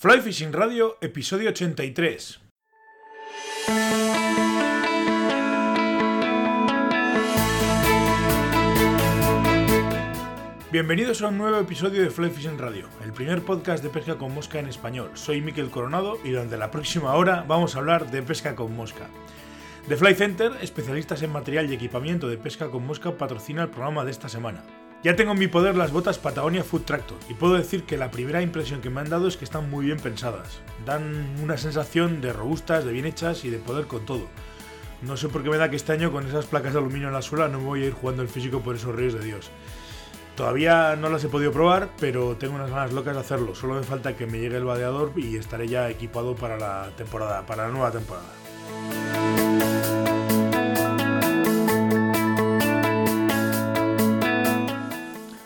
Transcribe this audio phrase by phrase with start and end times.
[0.00, 2.38] Fly Fishing Radio, episodio 83.
[10.70, 14.32] Bienvenidos a un nuevo episodio de Fly Fishing Radio, el primer podcast de pesca con
[14.32, 15.10] mosca en español.
[15.14, 19.08] Soy Miquel Coronado y durante la próxima hora vamos a hablar de pesca con mosca.
[19.88, 24.04] The Fly Center, especialistas en material y equipamiento de pesca con mosca, patrocina el programa
[24.04, 24.62] de esta semana.
[25.04, 28.10] Ya tengo en mi poder las botas Patagonia Food Tractor y puedo decir que la
[28.10, 30.60] primera impresión que me han dado es que están muy bien pensadas.
[30.84, 34.26] Dan una sensación de robustas, de bien hechas y de poder con todo.
[35.02, 37.14] No sé por qué me da que este año con esas placas de aluminio en
[37.14, 39.52] la suela no me voy a ir jugando el físico por esos ríos de Dios.
[40.34, 43.54] Todavía no las he podido probar, pero tengo unas ganas locas de hacerlo.
[43.54, 47.46] Solo me falta que me llegue el vadeador y estaré ya equipado para la temporada,
[47.46, 48.26] para la nueva temporada.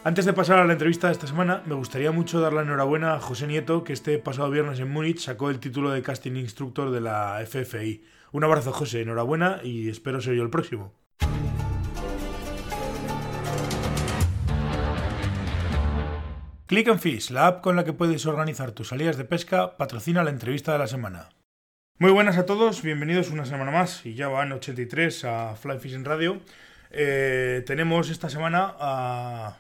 [0.05, 3.15] Antes de pasar a la entrevista de esta semana, me gustaría mucho dar la enhorabuena
[3.15, 6.91] a José Nieto, que este pasado viernes en Múnich sacó el título de casting instructor
[6.91, 8.03] de la FFI.
[8.33, 10.93] Un abrazo, José, enhorabuena y espero ser yo el próximo.
[16.67, 20.25] Click and Fish, la app con la que puedes organizar tus salidas de pesca, patrocina
[20.25, 21.29] la entrevista de la semana.
[22.01, 26.05] Muy buenas a todos, bienvenidos una semana más y ya van 83 a Fly Fishing
[26.05, 26.41] Radio.
[26.91, 29.59] Eh, tenemos esta semana a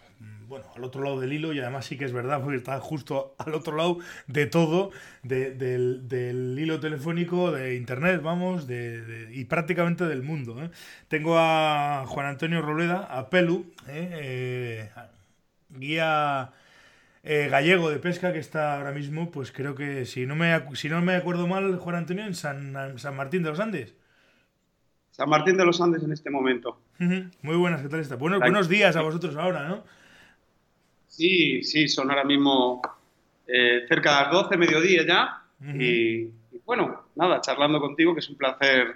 [0.52, 3.34] bueno, al otro lado del hilo y además sí que es verdad porque está justo
[3.38, 4.90] al otro lado de todo,
[5.22, 10.62] del, hilo telefónico, de internet, vamos, de, y prácticamente del mundo.
[10.62, 10.70] ¿eh?
[11.08, 14.10] Tengo a Juan Antonio Roleda, a Pelu, ¿eh?
[14.12, 14.90] Eh,
[15.70, 16.52] guía
[17.24, 21.00] gallego de pesca que está ahora mismo, pues creo que si no me, si no
[21.00, 23.94] me acuerdo mal, Juan Antonio, en San, San Martín de los Andes.
[25.12, 26.78] San Martín de los Andes en este momento.
[26.98, 28.16] Muy buenas, ¿qué tal está?
[28.16, 30.01] Bueno, buenos días a vosotros ahora, ¿no?
[31.12, 32.80] Sí, sí, son ahora mismo
[33.46, 35.42] eh, cerca de las 12, mediodía ya.
[35.78, 36.24] y,
[36.64, 38.94] bueno, nada, charlando contigo, que es un placer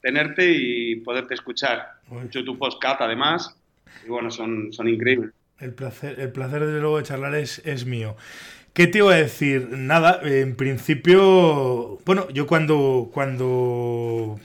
[0.00, 1.94] tenerte y poderte escuchar.
[2.08, 3.56] Mucho tu podcast, además.
[4.06, 5.32] Y bueno, son, son increíbles.
[5.58, 8.16] El placer, el placer, desde luego, de charlar es, es mío.
[8.72, 9.70] ¿Qué te iba a decir?
[9.72, 14.38] Nada, en principio, bueno, yo cuando, cuando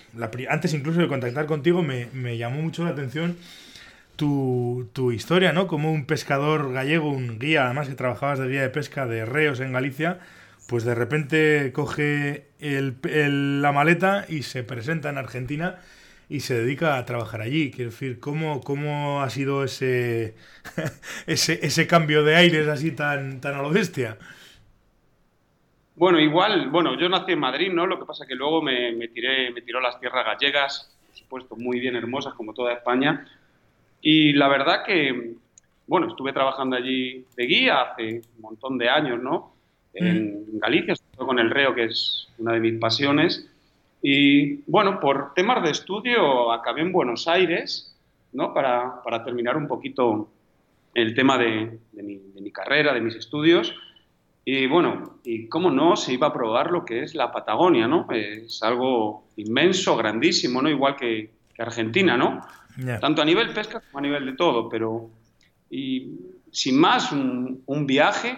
[0.50, 3.38] antes incluso de contactar contigo me, me llamó mucho la atención
[4.16, 5.68] tu, tu, historia, ¿no?
[5.68, 9.60] Como un pescador gallego, un guía, además que trabajabas de guía de pesca de reos
[9.60, 10.20] en Galicia,
[10.68, 15.80] pues de repente coge el, la maleta y se presenta en Argentina
[16.30, 17.72] y se dedica a trabajar allí.
[17.72, 20.36] Quiero decir, ¿cómo, cómo ha sido ese,
[21.28, 24.18] ese, ese cambio de aires así tan, tan a lo bestia?
[25.96, 27.88] Bueno, igual, bueno, yo nací en Madrid, ¿no?
[27.88, 31.56] Lo que pasa que luego me, me tiré, me tiró las tierras gallegas, por supuesto,
[31.56, 33.26] muy bien hermosas, como toda España,
[34.08, 35.34] y la verdad que,
[35.88, 39.56] bueno, estuve trabajando allí de guía hace un montón de años, ¿no?
[39.96, 40.60] En mm.
[40.60, 43.50] Galicia, con el reo, que es una de mis pasiones.
[44.04, 47.98] Y bueno, por temas de estudio acabé en Buenos Aires,
[48.32, 48.54] ¿no?
[48.54, 50.30] Para, para terminar un poquito
[50.94, 53.74] el tema de, de, mi, de, mi, carrera, de mis estudios.
[54.46, 58.06] Y bueno, y cómo no se iba a probar lo que es la Patagonia, ¿no?
[58.12, 60.70] Es algo inmenso, grandísimo, ¿no?
[60.70, 62.42] Igual que, que Argentina, ¿no?
[63.00, 65.10] Tanto a nivel pesca como a nivel de todo, pero
[65.70, 66.12] y
[66.52, 68.38] sin más, un, viaje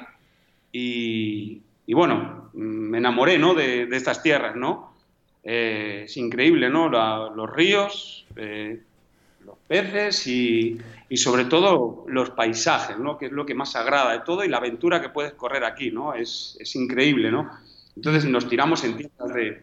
[0.71, 1.61] y,
[1.93, 3.53] bueno, me enamoré ¿no?
[3.53, 4.93] de, estas tierras, ¿no?
[5.43, 6.89] Eh, es increíble, ¿no?
[6.89, 8.81] los ríos, eh,
[9.45, 10.77] los peces y,
[11.07, 13.17] y, sobre todo los paisajes, ¿no?
[13.17, 15.91] Que es lo que más agrada de todo y la aventura que puedes correr aquí,
[15.91, 16.13] ¿no?
[16.13, 17.49] Es, es increíble, ¿no?
[17.95, 19.61] Entonces nos tiramos en tiendas de,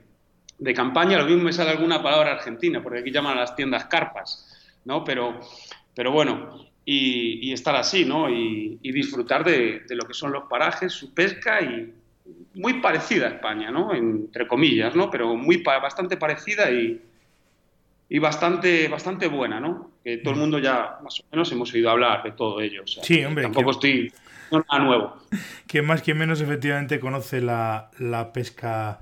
[0.58, 3.84] de campaña, lo mismo me sale alguna palabra argentina, porque aquí llaman a las tiendas
[3.86, 5.04] carpas ¿no?
[5.04, 5.40] Pero,
[5.94, 8.30] pero bueno, y, estar así, ¿no?
[8.30, 11.92] Y, disfrutar de, lo que son los parajes, su pesca y
[12.54, 13.94] muy parecida a España, ¿no?
[13.94, 15.10] Entre comillas, ¿no?
[15.10, 17.00] Pero muy bastante parecida y,
[18.08, 19.92] y bastante, bastante buena, ¿no?
[20.04, 22.82] Que todo el mundo ya más o menos hemos oído hablar de todo ello.
[22.86, 23.44] sí, hombre.
[23.44, 24.12] Tampoco estoy
[24.50, 25.16] no nada nuevo.
[25.66, 29.00] Que más que menos efectivamente conoce la, la pesca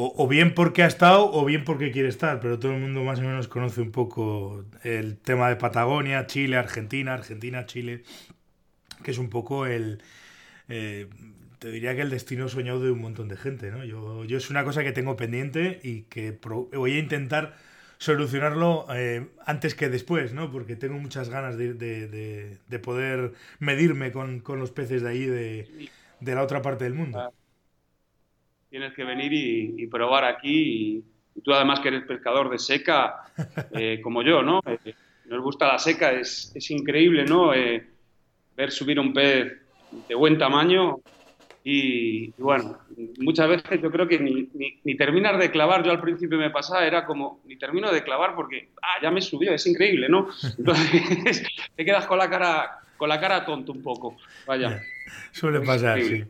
[0.00, 3.18] o, bien porque ha estado o bien porque quiere estar, pero todo el mundo más
[3.18, 8.04] o menos conoce un poco el tema de Patagonia, Chile, Argentina, Argentina, Chile,
[9.02, 10.00] que es un poco el...
[10.68, 11.08] Eh,
[11.58, 13.84] te diría que el destino soñado de un montón de gente, ¿no?
[13.84, 17.56] Yo, yo es una cosa que tengo pendiente y que voy a intentar
[17.98, 20.52] solucionarlo eh, antes que después, ¿no?
[20.52, 25.26] Porque tengo muchas ganas de, de, de, poder medirme con, con, los peces de ahí,
[25.26, 25.90] de,
[26.20, 27.32] de la otra parte del mundo.
[28.70, 31.02] Tienes que venir y, probar aquí.
[31.34, 33.22] Y, tú además que eres pescador de seca,
[33.72, 34.60] eh, como yo, ¿no?
[34.66, 34.94] Eh,
[35.26, 37.54] nos gusta la seca, es, increíble, ¿no?
[37.54, 37.86] Eh,
[38.56, 39.52] ver subir un pez
[40.08, 41.00] de buen tamaño
[41.64, 42.78] Y, bueno,
[43.18, 44.48] muchas veces yo creo que ni,
[44.82, 48.34] ni, terminar de clavar, yo al principio me pasaba, era como, ni termino de clavar
[48.34, 50.28] porque, ah, ya me subió, es increíble, ¿no?
[50.58, 51.44] Entonces
[51.76, 54.16] te quedas con la cara, con la cara tonto un poco,
[54.46, 54.82] vaya.
[55.30, 56.24] Suele pasar, sí.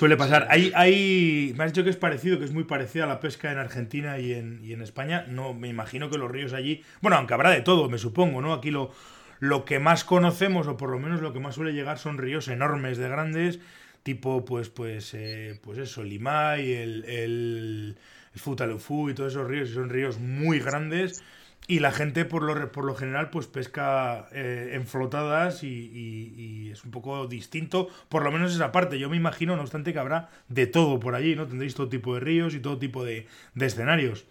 [0.00, 0.46] Suele pasar.
[0.48, 3.52] Hay, hay, me has dicho que es parecido, que es muy parecido a la pesca
[3.52, 5.26] en Argentina y en, y en España.
[5.28, 8.54] No, me imagino que los ríos allí, bueno, aunque habrá de todo, me supongo, ¿no?
[8.54, 8.92] Aquí lo,
[9.40, 12.48] lo que más conocemos, o por lo menos lo que más suele llegar, son ríos
[12.48, 13.60] enormes de grandes,
[14.02, 17.98] tipo, pues, pues, eh, pues eso, Limay, el, el,
[18.32, 21.22] el Futalufú y todos esos ríos, son ríos muy grandes.
[21.70, 26.84] Y la gente, por lo, por lo general, pues pesca eh, en flotadas y, es
[26.84, 28.98] un poco distinto, por lo menos esa parte.
[28.98, 31.46] Yo me imagino, no obstante, que habrá de todo por allí, ¿no?
[31.46, 34.26] Tendréis todo tipo de ríos y todo tipo de, de escenarios.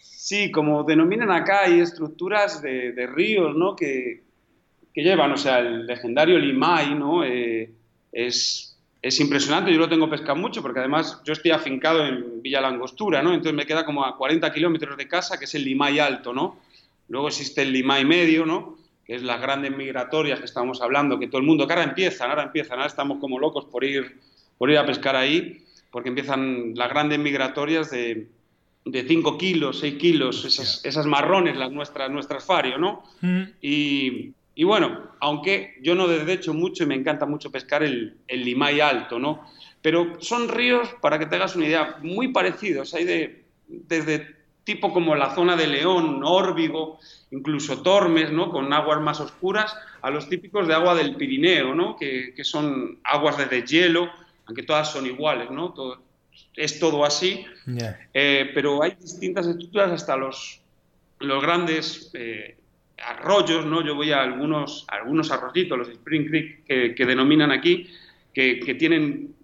[0.00, 3.76] Sí, como denominan acá, hay estructuras de, ríos, ¿no?
[3.76, 4.22] Que,
[4.94, 7.26] llevan, o sea, el legendario Limay, ¿no?
[7.26, 7.74] Eh,
[8.10, 8.69] es,
[9.20, 13.30] impresionante, yo lo tengo pescado mucho, porque además yo estoy afincado en Villa Langostura, ¿no?
[13.30, 16.58] Entonces me queda como a 40 kilómetros de casa, que es el Limay alto, ¿no?
[17.08, 18.76] Luego existe el Limay medio, ¿no?
[19.06, 22.30] Que es las grandes migratorias que estamos hablando, que todo el mundo, que ahora empiezan,
[22.30, 24.18] ahora empiezan, ahora estamos como locos por ir,
[24.58, 28.28] por ir a pescar ahí, porque empiezan las grandes migratorias de
[28.84, 33.02] de 5 kilos, 6 kilos, esas, esas, marrones, las nuestras, nuestras Fario, ¿no?
[33.20, 33.42] Mm.
[33.60, 38.44] Y, y, bueno, aunque yo no hecho mucho y me encanta mucho pescar el, el
[38.44, 39.46] limay alto, ¿no?
[39.80, 42.92] Pero son ríos, para que te hagas una idea, muy parecidos.
[42.92, 46.98] Hay de, desde tipo como la zona de León, Órbigo,
[47.30, 48.50] incluso Tormes, ¿no?
[48.50, 51.96] Con aguas más oscuras, a los típicos de agua del Pirineo, ¿no?
[51.96, 54.10] Que, que son aguas de deshielo,
[54.44, 55.72] aunque todas son iguales, ¿no?
[55.72, 56.02] Todo,
[56.54, 57.46] es todo así,
[58.12, 60.60] eh, pero hay distintas estructuras hasta los,
[61.18, 62.58] los grandes eh,
[63.00, 63.84] arroyos, ¿no?
[63.84, 66.64] Yo voy a algunos, algunos arroyitos, los Spring Creek
[66.94, 67.88] que, denominan aquí,
[68.32, 69.34] que, tienen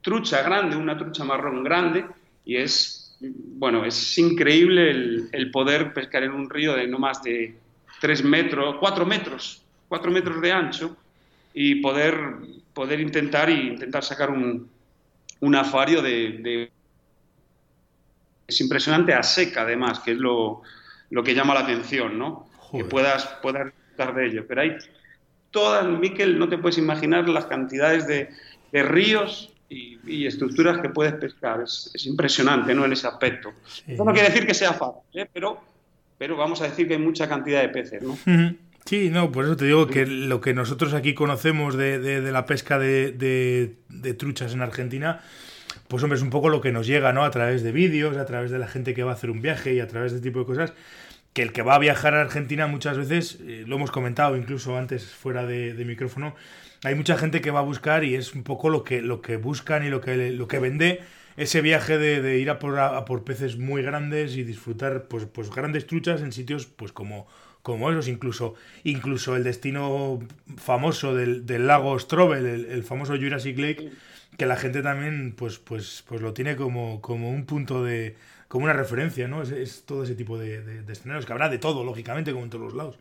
[0.00, 2.04] trucha grande, una trucha marrón grande,
[2.44, 4.90] y es, bueno, es increíble
[5.32, 7.56] el, poder pescar en un río de no más de
[8.00, 10.96] 3 metros, 4 metros, 4 metros de ancho,
[11.54, 12.16] y poder,
[12.72, 14.68] poder intentar, y intentar sacar un,
[15.44, 16.70] un afario de,
[18.46, 20.62] Es impresionante a seca, además, que es lo,
[21.24, 22.48] que llama la atención, ¿no?
[22.76, 24.44] Que puedas, puedas disfrutar de ello.
[24.46, 24.76] Pero hay
[25.50, 28.28] todas, Miquel, no te puedes imaginar las cantidades de,
[28.82, 31.62] ríos y, estructuras que puedes pescar.
[31.62, 32.84] Es, impresionante, ¿no?
[32.84, 33.52] En ese aspecto.
[33.86, 35.28] Eso no quiere decir que sea fácil, ¿eh?
[35.32, 35.60] pero,
[36.18, 38.16] pero vamos a decir que hay mucha cantidad de peces, ¿no?
[38.84, 42.44] Sí, no, por eso te digo que lo que nosotros aquí conocemos de, de, la
[42.44, 43.12] pesca de,
[43.88, 45.22] de, truchas en Argentina,
[45.88, 47.24] pues hombre, es un poco lo que nos llega, ¿no?
[47.24, 49.72] A través de vídeos, a través de la gente que va a hacer un viaje
[49.72, 50.74] y a través de este tipo de cosas,
[51.34, 54.78] que el que va a viajar a Argentina muchas veces, eh, lo hemos comentado incluso
[54.78, 56.34] antes fuera de, micrófono,
[56.84, 59.36] hay mucha gente que va a buscar y es un poco lo que, lo que
[59.36, 61.00] buscan y lo que, lo que vende
[61.36, 65.50] ese viaje de, ir a por, a por peces muy grandes y disfrutar pues, pues
[65.50, 67.26] grandes truchas en sitios pues como
[67.64, 70.20] como esos, incluso, incluso el destino
[70.58, 73.90] famoso del, lago Strobel, el, famoso Jurassic Lake,
[74.36, 78.16] que la gente también pues, pues, pues lo tiene como, como un punto de,
[78.54, 79.42] como una referencia, ¿no?
[79.42, 82.74] Es, todo ese tipo de, escenarios, que habrá de todo, lógicamente, como en todos los
[82.74, 82.96] lados.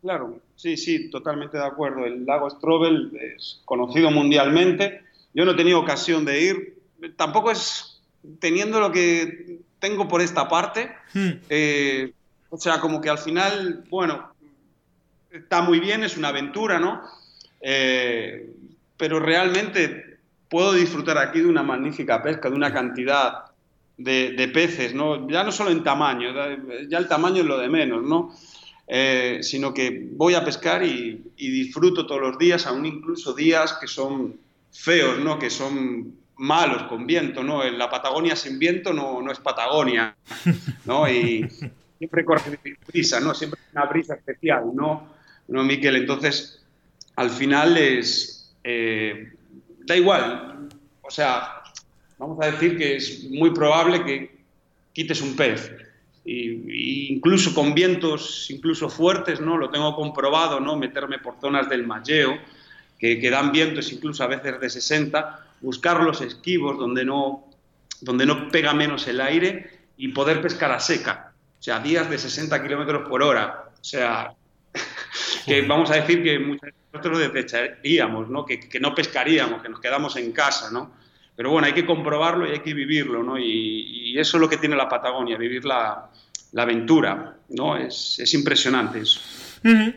[0.00, 2.06] Claro, sí, sí, totalmente de acuerdo.
[2.06, 5.02] El lago Strobel es conocido mundialmente.
[5.34, 6.78] Yo no he tenido ocasión de ir.
[7.16, 8.00] Tampoco es
[8.38, 10.92] teniendo lo que tengo por esta parte.
[11.14, 11.30] Hmm.
[11.48, 12.12] Eh,
[12.48, 14.32] o sea, como que al final, bueno,
[15.32, 17.02] está muy bien, es una aventura, ¿no?
[17.60, 18.54] Eh,
[18.96, 20.18] pero realmente
[20.48, 23.46] puedo disfrutar aquí de una magnífica pesca, de una cantidad
[23.96, 25.28] de, peces, ¿no?
[25.28, 26.30] Ya no solo en tamaño,
[26.88, 28.34] ya el tamaño es lo de menos, ¿no?
[28.86, 33.86] Eh, sino que voy a pescar y, disfruto todos los días, aún incluso días que
[33.86, 34.36] son
[34.70, 35.38] feos, ¿no?
[35.38, 37.64] Que son malos con viento, ¿no?
[37.64, 40.16] En la Patagonia sin viento no, no es Patagonia,
[40.84, 41.08] ¿no?
[41.08, 41.48] Y,
[41.98, 42.58] siempre corre
[42.88, 43.32] brisa, ¿no?
[43.32, 45.08] Siempre una brisa especial, ¿no?
[45.48, 45.96] ¿No, Miquel?
[45.96, 46.60] Entonces,
[47.16, 48.52] al final es...
[48.64, 49.32] Eh,
[49.84, 50.68] da igual,
[51.02, 51.61] o sea,
[52.22, 54.38] vamos a decir que es muy probable que
[54.92, 55.72] quites un pez.
[56.24, 59.56] Y, incluso con vientos incluso fuertes, ¿no?
[59.58, 60.76] Lo tengo comprobado, ¿no?
[60.76, 62.38] Meterme por zonas del Malleo,
[62.96, 67.50] que, que dan vientos incluso a veces de 60, buscar los esquivos donde no,
[68.00, 71.32] donde no pega menos el aire y poder pescar a seca.
[71.58, 73.64] O sea, días de 60 kilómetros por hora.
[73.80, 74.32] O sea,
[75.44, 78.46] que vamos a decir que muchos de nosotros desecharíamos, ¿no?
[78.46, 81.02] Que, no pescaríamos, que nos quedamos en casa, ¿no?
[81.42, 83.36] Pero bueno, hay que comprobarlo y hay que vivirlo, ¿no?
[83.36, 86.08] Y, eso es lo que tiene la Patagonia, vivir la,
[86.56, 87.76] aventura, ¿no?
[87.76, 89.20] Es, impresionante eso.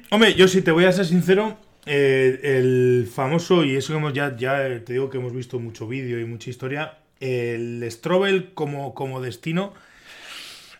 [0.09, 4.13] Hombre, yo si te voy a ser sincero, eh, el famoso, y eso que hemos
[4.13, 8.95] ya, ya te digo que hemos visto mucho vídeo y mucha historia, el Strobel como,
[8.95, 9.75] como destino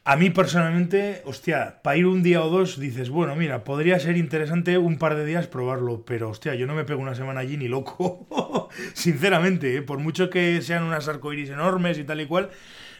[0.08, 4.18] a mí personalmente, hostia, para ir un día o dos dices, bueno, mira, podría ser
[4.18, 7.58] interesante un par de días probarlo, pero hostia, yo no me pego una semana allí
[7.58, 8.70] ni loco.
[8.94, 9.82] Sinceramente, ¿eh?
[9.82, 12.52] por mucho que sean unas arcoiris enormes y tal y cual,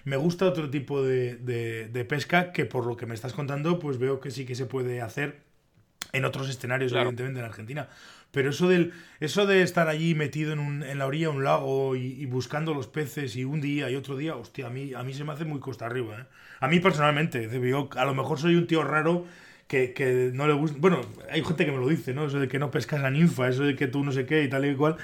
[0.04, 4.00] me gusta otro tipo de, de, pesca que por lo que me estás contando, pues
[4.00, 5.44] veo que sí que se puede hacer
[6.12, 7.88] en otros escenarios, evidentemente, en Argentina.
[8.36, 11.46] Pero eso, del, eso de estar allí metido en, un, en la orilla de un
[11.46, 15.04] lago y, buscando los peces y un día y otro día, hostia, a mí, a
[15.04, 16.20] mí se me hace muy costa arriba.
[16.20, 16.26] ¿eh?
[16.60, 19.26] A mí personalmente, yo a lo mejor soy un tío raro
[19.70, 20.78] que, no le gusta...
[20.82, 21.00] Bueno,
[21.32, 22.26] hay gente que me lo dice, ¿no?
[22.26, 24.50] Eso de que no pescas a ninfa, eso de que tú no sé qué y
[24.50, 24.98] tal y cual.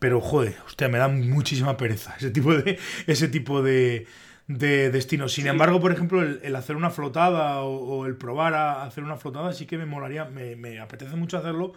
[0.00, 2.76] Pero, joder, hostia, me da muchísima pereza ese tipo de,
[3.06, 4.08] ese tipo de,
[4.48, 5.32] de destinos.
[5.32, 9.52] Sin embargo, por ejemplo, el, hacer una flotada o, el probar a hacer una flotada
[9.52, 11.74] sí que me molaría, me, me apetece mucho hacerlo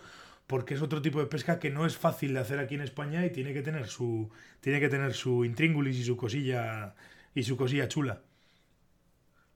[0.47, 3.25] porque es otro tipo de pesca que no es fácil de hacer aquí en España
[3.25, 4.29] y tiene que tener su
[4.61, 6.95] tiene que tener su intríngulis y su cosilla
[7.35, 8.21] y su cosilla chula.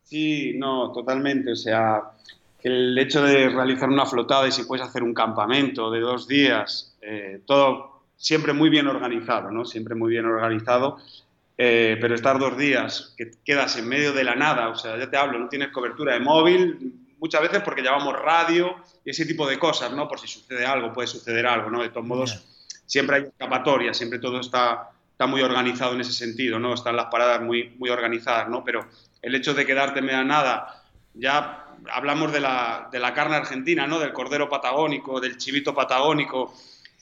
[0.03, 1.53] Sí, no, totalmente.
[1.53, 2.01] O sea,
[2.61, 6.97] el hecho de realizar una flotada y si puedes hacer un campamento de dos días,
[7.01, 9.65] eh, todo siempre muy bien organizado, ¿no?
[9.65, 10.97] Siempre muy bien organizado.
[11.57, 15.09] Eh, pero estar dos días que quedas en medio de la nada, o sea, ya
[15.09, 18.75] te hablo, no tienes cobertura de móvil, muchas veces porque llevamos radio
[19.05, 20.07] y ese tipo de cosas, ¿no?
[20.07, 21.83] Por si sucede algo, puede suceder algo, ¿no?
[21.83, 22.43] De todos modos,
[22.87, 26.73] siempre hay escapatoria, siempre todo está, está muy organizado en ese sentido, ¿no?
[26.73, 28.63] Están las paradas muy, muy organizadas, ¿no?
[28.63, 28.87] Pero
[29.21, 33.99] el hecho de quedarte media nada, ya hablamos de la, de la carne argentina, ¿no?
[33.99, 36.51] Del cordero patagónico, del chivito patagónico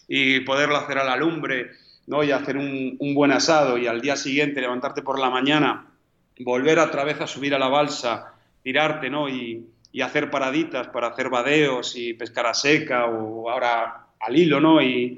[0.10, 1.72] y poderlo hacer a la lumbre,
[2.08, 2.26] ¿no?
[2.26, 5.86] Y hacer un, un buen asado y al día siguiente levantarte por la mañana,
[6.40, 8.34] volver otra vez a subir a la balsa,
[8.64, 9.30] tirarte, ¿no?
[9.30, 14.60] Y, y hacer paraditas para hacer vadeos y pescar a seca o ahora al hilo,
[14.60, 14.82] ¿no?
[14.82, 15.18] Y,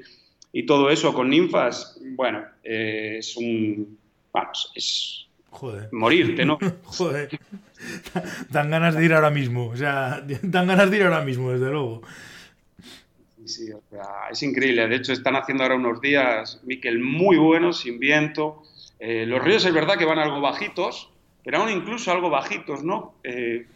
[0.52, 3.98] y todo eso con ninfas, bueno, eh, es un...
[4.32, 5.26] Vamos, es...
[5.50, 5.88] Joder.
[5.92, 6.58] Morirte, ¿no?
[6.84, 7.38] Joder.
[8.48, 11.70] Dan ganas de ir ahora mismo, o sea, dan ganas de ir ahora mismo, desde
[11.70, 12.02] luego.
[13.44, 14.86] Sí, o sea, es increíble.
[14.88, 18.62] De hecho, están haciendo ahora unos días, Miquel, muy buenos, sin viento.
[18.98, 21.10] Eh, los ríos es verdad que van algo bajitos,
[21.44, 23.14] pero aún incluso algo bajitos, ¿no?
[23.24, 23.66] Eh,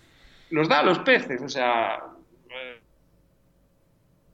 [0.50, 2.02] los da a los peces, o sea,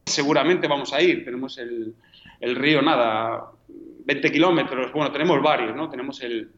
[0.04, 1.94] seguramente vamos a ir, tenemos el,
[2.40, 3.50] río, nada,
[4.04, 5.88] 20 kilómetros, bueno, tenemos varios, ¿no?
[5.88, 6.50] Tenemos el,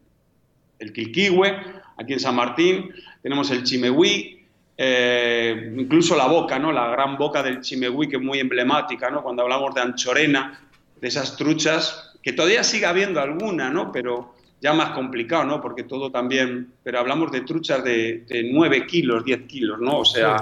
[0.79, 1.55] el Quilquihue,
[1.97, 4.45] aquí en San Martín, tenemos el Chimehuí,
[4.77, 6.71] eh, incluso la boca, ¿no?
[6.71, 9.23] La gran boca del Chimehuí, que es muy emblemática, ¿no?
[9.23, 10.59] Cuando hablamos de anchorena,
[10.99, 13.91] de esas truchas, que todavía sigue habiendo alguna, ¿no?
[13.91, 15.61] Pero ya más complicado, ¿no?
[15.61, 19.99] Porque todo también, pero hablamos de truchas de, 9 kilos, 10 kilos, ¿no?
[19.99, 20.37] O sea,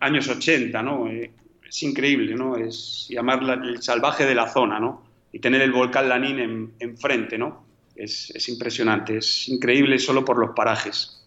[0.00, 1.08] años 80, ¿no?
[1.08, 1.30] Eh,
[1.66, 2.54] es increíble, ¿no?
[2.54, 5.04] Es llamarla el salvaje de la zona, ¿no?
[5.32, 7.64] Y tener el volcán Lanín enfrente, ¿no?
[7.96, 11.24] Es, es, impresionante, es increíble solo por los parajes.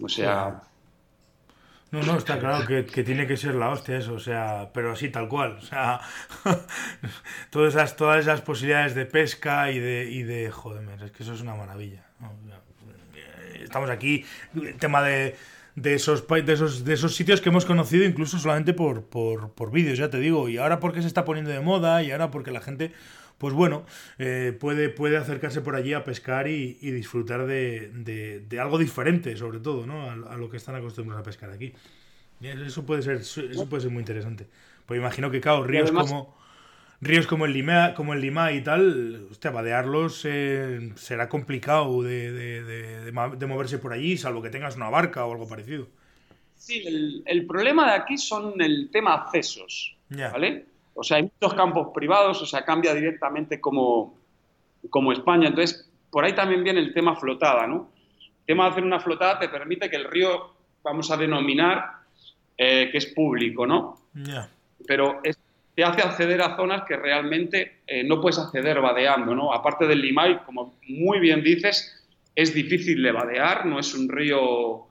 [0.00, 0.60] O sea,
[1.90, 5.08] no, no, está claro que, tiene que ser la hostia eso, o sea, pero así
[5.08, 6.00] tal cual, o sea,
[7.50, 11.40] todas esas, todas posibilidades de pesca y de, y de, joder, es que eso es
[11.40, 12.04] una maravilla.
[13.62, 15.36] Estamos aquí, el tema de,
[15.76, 19.70] de, esos, de, esos, de esos sitios que hemos conocido incluso solamente por, por, por
[19.70, 22.50] vídeos, ya te digo, y ahora porque se está poniendo de moda y ahora porque
[22.50, 22.92] la gente
[23.38, 23.86] pues bueno,
[24.18, 29.86] eh, puede, puede acercarse por allí a pescar y, disfrutar de, algo diferente, sobre todo,
[29.86, 30.10] ¿no?
[30.10, 31.72] A, lo que están acostumbrados a pescar aquí.
[32.42, 34.46] Eso puede ser, eso puede ser muy interesante.
[34.86, 36.36] Pues imagino que, claro, ríos como
[37.00, 43.10] ríos como el Lima, como el Lima y tal, hostia, vadearlos eh, será complicado de,
[43.46, 45.88] moverse por allí, salvo que tengas una barca o algo parecido.
[46.56, 50.66] Sí, el, problema de aquí son el tema accesos, ¿vale?
[50.98, 54.18] O sea, hay muchos campos privados, o sea, cambia directamente como,
[54.90, 55.46] como España.
[55.46, 57.90] Entonces, por ahí también viene el tema flotada, ¿no?
[58.20, 61.84] El tema de hacer una flotada te permite que el río, vamos a denominar,
[62.56, 64.00] eh, que es público, ¿no?
[64.88, 65.20] Pero
[65.76, 69.52] te hace acceder a zonas que realmente eh, no puedes acceder vadeando, ¿no?
[69.52, 74.87] Aparte del Limay, como muy bien dices, es difícil de vadear, no es un río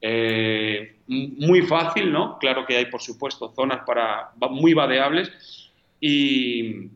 [0.00, 2.38] eh, muy fácil, ¿no?
[2.38, 5.30] Claro que hay, por supuesto, zonas para muy vadeables.
[6.00, 6.90] Y,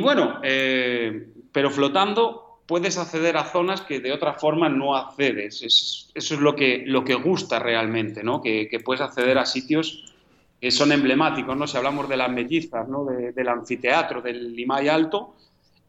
[0.00, 5.62] bueno, eh, pero flotando puedes acceder a zonas que de otra forma no accedes.
[5.62, 8.40] eso es lo que, lo que gusta realmente, ¿no?
[8.40, 10.12] Que, puedes acceder a sitios
[10.60, 11.66] que son emblemáticos, ¿no?
[11.66, 13.04] Si hablamos de las mellizas, ¿no?
[13.04, 15.34] del anfiteatro, del Limay Alto,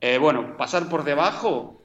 [0.02, 1.82] eh, bueno, pasar por debajo,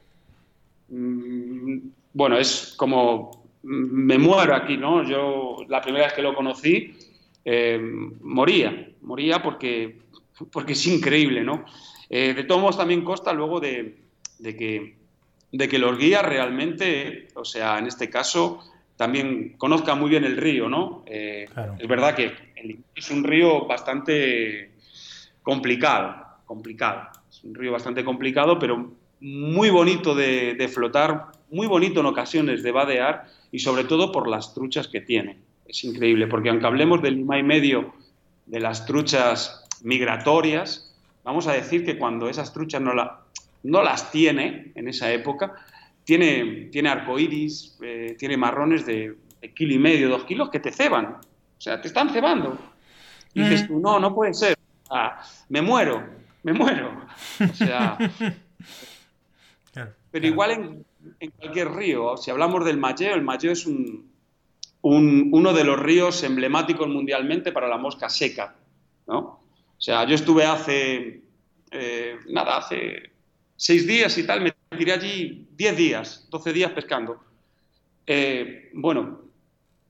[0.88, 1.78] mm,
[2.12, 5.02] bueno, es como me muero aquí, ¿no?
[5.08, 6.94] Yo la primera vez que lo conocí,
[7.44, 7.78] eh,
[8.20, 9.98] moría, moría porque,
[10.52, 11.64] porque es increíble, ¿no?
[12.08, 13.96] Eh, de todos modos también consta luego de,
[14.42, 14.96] que,
[15.52, 18.60] de que los guías realmente, o sea, en este caso,
[18.96, 21.04] también conozcan muy bien el río, ¿no?
[21.06, 21.46] Eh,
[21.78, 22.32] es verdad que
[22.94, 24.72] es un río bastante
[25.42, 27.08] complicado, complicado.
[27.30, 32.62] Es un río bastante complicado, pero muy bonito de, de flotar, muy bonito en ocasiones
[32.62, 35.38] de vadear y sobre todo por las truchas que tiene.
[35.66, 37.92] Es increíble, porque aunque hablemos del lima y medio
[38.47, 43.21] de las truchas migratorias, vamos a decir que cuando esas truchas no, la,
[43.62, 45.54] no las tiene en esa época,
[46.04, 49.16] tiene, tiene arcoíris, eh, tiene marrones de,
[49.54, 51.07] kilo y medio, dos kilos que te ceban.
[51.07, 52.59] O sea, te están cebando.
[53.33, 54.57] Y dices tú, no, no puede ser.
[55.49, 56.04] me muero,
[56.42, 57.07] me muero.
[57.40, 57.97] O sea.
[60.11, 60.85] pero igual en,
[61.19, 64.11] en, cualquier río, si hablamos del Malleo, el Malleo es un,
[64.83, 68.57] uno de los ríos emblemáticos mundialmente para la mosca seca.
[69.07, 69.19] ¿no?
[69.19, 71.23] O sea, yo estuve hace,
[71.71, 73.12] eh, nada, hace
[73.57, 77.23] seis días y tal, me tiré allí diez días, doce días pescando.
[78.07, 79.23] Eh, bueno,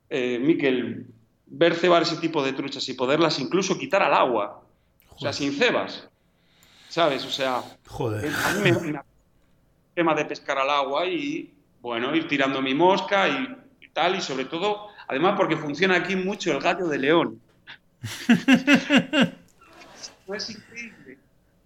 [0.09, 1.07] eh, Miquel,
[1.47, 4.62] ver cebar ese tipo de truchas y poderlas incluso quitar al agua,
[5.09, 6.09] o sea, sin cebas,
[6.88, 7.25] ¿sabes?
[7.25, 8.33] O sea, Joder.
[8.33, 9.00] a mí me,
[9.94, 14.44] tema de pescar al agua y, bueno, ir tirando mi mosca y tal, y sobre
[14.44, 17.40] todo, además porque funciona aquí mucho el gallo de león.
[20.35, 21.18] es increíble.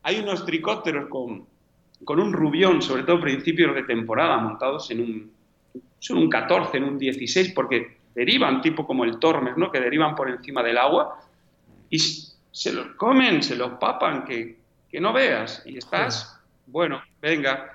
[0.02, 1.46] Hay unos tricópteros con,
[2.04, 5.32] con un rubión, sobre todo principios de temporada, montados en un,
[5.98, 9.70] son un 14, en un 16, porque derivan, tipo como el Tormes, ¿no?
[9.70, 11.20] que derivan por encima del agua,
[11.90, 14.58] y se los comen, se los papan, que,
[14.90, 17.73] que no veas, y estás, bueno, venga,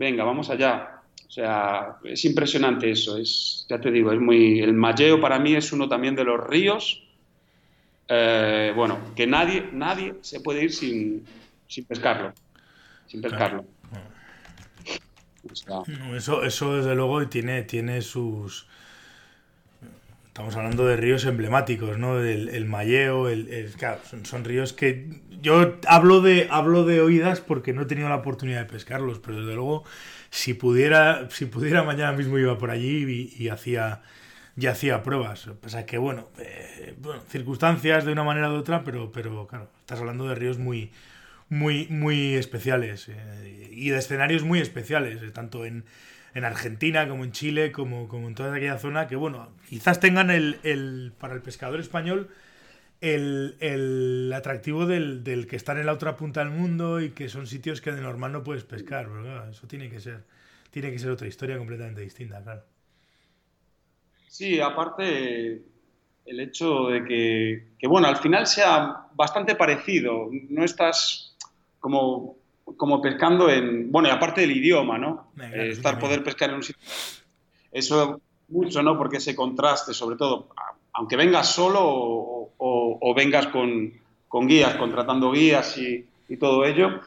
[0.00, 1.02] venga, vamos allá.
[1.28, 3.18] O sea, es impresionante eso.
[3.18, 4.60] Es, ya te digo, es muy.
[4.60, 7.06] El Malleo para mí es uno también de los ríos.
[8.08, 11.24] Eh, bueno, que nadie, nadie se puede ir sin,
[11.68, 12.32] sin pescarlo.
[13.06, 13.66] Sin pescarlo.
[16.16, 18.66] eso, eso desde luego tiene, tiene sus.
[20.30, 22.20] Estamos hablando de ríos emblemáticos, ¿no?
[22.20, 23.68] El, el Malleo, el,
[24.22, 25.08] son, ríos que
[25.42, 29.40] yo hablo de hablo de oídas porque no he tenido la oportunidad de pescarlos, pero
[29.40, 29.82] desde luego
[30.30, 34.02] si pudiera, si pudiera mañana mismo iba por allí y, hacía
[34.54, 35.50] ya hacía pruebas.
[35.60, 36.94] Pasa que bueno, eh,
[37.28, 40.92] circunstancias de una manera u otra, pero, pero claro, estás hablando de ríos muy,
[41.48, 45.84] muy, muy especiales eh, y de escenarios muy especiales, eh, tanto en,
[46.34, 50.30] en, Argentina como en Chile, como, como en toda aquella zona, que bueno, quizás tengan
[50.30, 52.30] el, el para el pescador español
[53.00, 57.28] el, el atractivo del, del, que está en la otra punta del mundo y que
[57.28, 59.08] son sitios que de normal no puedes pescar,
[59.50, 60.24] eso tiene que ser,
[60.70, 62.62] tiene que ser otra historia completamente distinta, claro.
[64.28, 65.62] Sí, aparte
[66.26, 71.36] el hecho de que, que bueno, al final sea bastante parecido, no estás
[71.80, 72.36] como,
[72.76, 75.32] como pescando en, bueno, y aparte del idioma, ¿no?
[75.40, 76.82] Eh, estar poder pescar en un sitio,
[77.72, 78.98] eso mucho, ¿no?
[78.98, 80.48] Porque ese contraste, sobre todo,
[80.92, 83.92] aunque vengas solo o, vengas con,
[84.46, 86.06] guías, contratando guías y,
[86.38, 87.00] todo ello,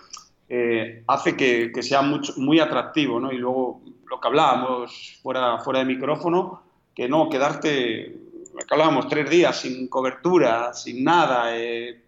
[0.50, 3.32] eh, hace que, sea muy atractivo, ¿no?
[3.32, 8.16] Y luego lo que hablábamos fuera, fuera de micrófono, que no, quedarte,
[8.54, 12.02] lo que hablábamos, tres días sin cobertura, sin nada, eh,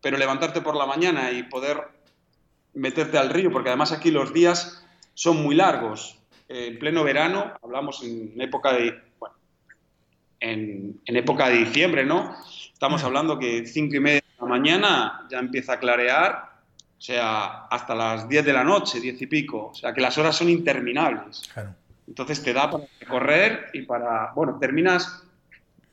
[0.00, 1.93] pero levantarte por la mañana y poder
[2.74, 4.84] meterte al río, porque además aquí los días
[5.14, 6.20] son muy largos.
[6.48, 9.04] en pleno verano, hablamos en época de
[10.44, 12.34] en, época de diciembre, ¿no?
[12.72, 13.06] Estamos mm.
[13.06, 16.50] hablando que cinco y media de la mañana ya empieza a clarear,
[16.98, 20.16] o sea, hasta las 10 de la noche, diez y pico, o sea, que las
[20.18, 21.50] horas son interminables.
[22.06, 25.22] Entonces te da para correr y para, bueno, terminas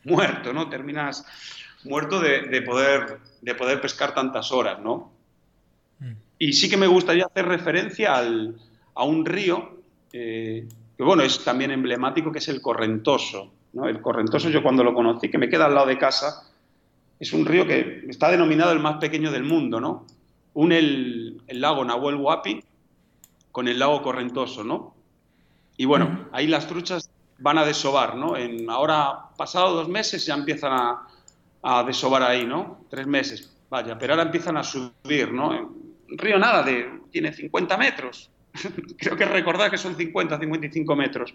[0.03, 0.69] muerto, ¿no?
[0.69, 1.25] Terminas
[1.83, 5.10] muerto de, poder, de poder pescar tantas horas, ¿no?
[6.41, 9.77] Y sí que me gustaría hacer referencia a un río,
[10.11, 13.51] eh, que bueno, es también emblemático, que es el Correntoso.
[13.75, 16.51] El Correntoso, yo cuando lo conocí, que me queda al lado de casa,
[17.19, 20.07] es un río que está denominado el más pequeño del mundo, ¿no?
[20.55, 22.63] Une el, lago Nahuel Huapi
[23.51, 24.95] con el lago Correntoso, ¿no?
[25.77, 28.35] Y bueno, ahí las truchas van a desovar, ¿no?
[28.35, 31.07] En, ahora, pasado dos meses, ya empiezan a,
[31.61, 32.79] a desovar ahí, ¿no?
[32.89, 35.79] Tres meses, vaya, pero ahora empiezan a subir, ¿no?
[36.11, 38.29] Río nada, de, tiene 50 metros.
[38.97, 41.33] Creo que recordar que son 50, 55 metros.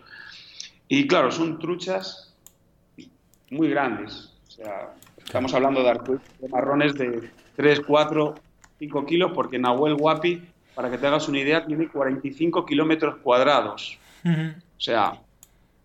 [0.88, 2.34] Y claro, son truchas
[3.50, 4.32] muy grandes.
[4.48, 8.34] O sea, estamos hablando de, de marrones de 3, 4,
[8.78, 10.42] 5 kilos, porque Nahuel Guapi,
[10.74, 13.98] para que te hagas una idea, tiene 45 kilómetros cuadrados.
[14.24, 15.20] O sea,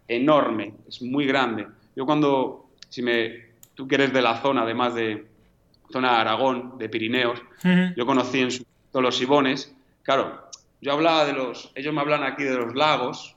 [0.08, 1.68] enorme, es muy grande.
[1.96, 5.26] Yo cuando, si me tú que eres de la zona, además de
[5.92, 7.42] zona de Aragón, de Pirineos,
[7.96, 9.74] yo conocí en su, todos los Sibones,
[10.04, 10.48] claro,
[10.82, 13.36] yo hablaba de los, ellos me hablan aquí de los lagos,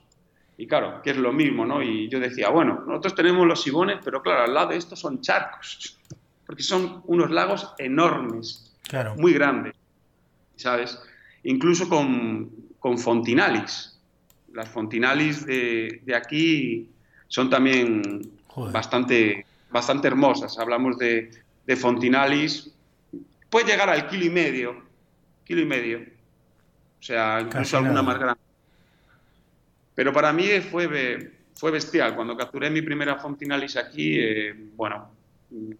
[0.57, 1.81] y claro, que es lo mismo, ¿no?
[1.83, 5.21] Y yo decía, bueno, nosotros tenemos los Sibones, pero claro, al lado de estos son
[5.21, 5.97] charcos,
[6.45, 9.15] porque son unos lagos enormes, Claro.
[9.15, 9.73] muy grandes,
[10.55, 10.99] ¿sabes?
[11.43, 13.97] Incluso con, con fontinalis.
[14.53, 16.87] Las fontinalis de, de aquí
[17.27, 18.71] son también Joder.
[18.71, 20.57] bastante, bastante hermosas.
[20.59, 21.31] Hablamos de,
[21.65, 22.71] de fontinalis,
[23.49, 24.84] puede llegar al kilo y medio,
[25.45, 25.99] kilo y medio.
[25.99, 28.03] O sea, incluso Casi alguna nada.
[28.03, 28.41] más grande.
[29.93, 32.15] Pero para mí fue, fue bestial.
[32.15, 35.09] Cuando capturé mi primera fontinalis aquí, eh, bueno,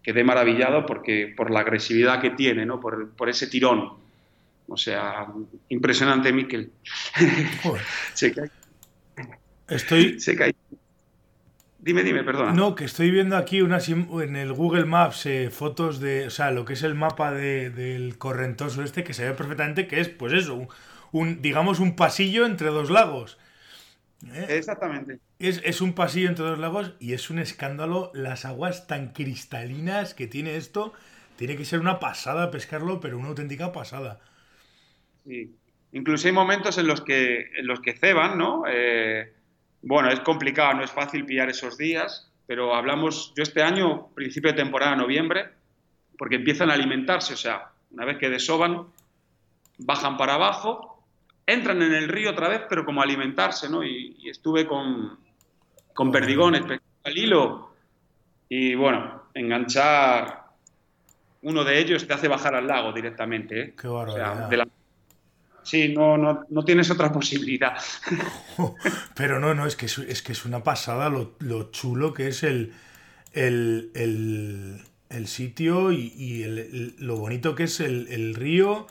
[0.02, 2.80] quedé maravillado porque, por la agresividad que tiene, ¿no?
[2.80, 3.92] por, por ese tirón.
[4.68, 5.26] O sea,
[5.68, 6.72] impresionante, Miquel.
[7.62, 7.82] Joder.
[8.14, 8.50] se cae,
[9.68, 10.54] Estoy, se cae.
[11.86, 12.52] Dime, dime, perdona.
[12.52, 16.50] No, que estoy viendo aquí unas en el Google Maps eh, fotos de, o sea,
[16.50, 20.08] lo que es el mapa de- del correntoso este, que se ve perfectamente que es,
[20.08, 20.68] pues eso, un,
[21.12, 23.38] un- digamos un pasillo entre dos lagos.
[24.32, 24.46] ¿eh?
[24.48, 25.20] Exactamente.
[25.38, 30.14] Es, es un pasillo entre dos lagos y es un escándalo las aguas tan cristalinas
[30.14, 30.92] que tiene esto.
[31.36, 34.20] Tiene que ser una pasada pescarlo, pero una auténtica pasada.
[35.24, 35.54] Sí.
[35.92, 38.64] Incluso hay momentos en los que, en los que ceban, ¿no?
[38.68, 39.32] Eh,
[39.88, 44.50] bueno, es complicado, no es fácil pillar esos días, pero hablamos, yo este año, principio
[44.50, 45.48] de temporada, noviembre,
[46.18, 48.86] porque empiezan a alimentarse, o sea, una vez que desoban,
[49.78, 51.04] bajan para abajo,
[51.46, 53.84] entran en el río otra vez, pero como a alimentarse, ¿no?
[53.84, 55.18] Y, y estuve con,
[55.94, 56.62] con perdigones,
[57.04, 57.70] al hilo,
[58.48, 60.44] y bueno, enganchar
[61.42, 63.74] uno de ellos te hace bajar al lago directamente, ¿eh?
[63.80, 64.48] Qué O sea, barbaridad.
[64.48, 64.68] de la-
[65.70, 67.76] Sí, no, no, no tienes otra posibilidad.
[69.14, 72.28] Pero no, no, es que es, es que es una pasada lo, lo chulo que
[72.28, 72.72] es el,
[73.32, 78.86] el, el, el sitio y, y el- el- lo bonito que es el, el río.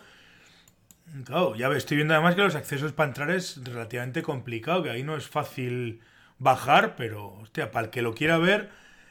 [1.26, 4.90] Claro, ya ves, estoy viendo además que los accesos para entrar es relativamente complicado, que
[4.90, 6.02] ahí no es fácil
[6.40, 8.70] bajar, pero, hostia, para el que lo quiera ver,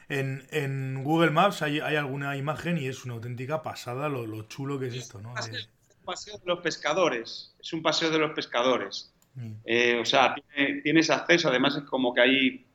[0.09, 4.43] en, en Google Maps hay, hay alguna imagen y es una auténtica pasada lo, lo
[4.43, 5.37] chulo que es esto, ¿no?
[5.39, 5.51] Es
[6.05, 7.53] paseo de los pescadores.
[7.59, 9.11] Es un paseo de los pescadores.
[9.35, 9.51] Mm.
[9.65, 12.65] Eh, o sea, tiene- tienes acceso, además es como que ahí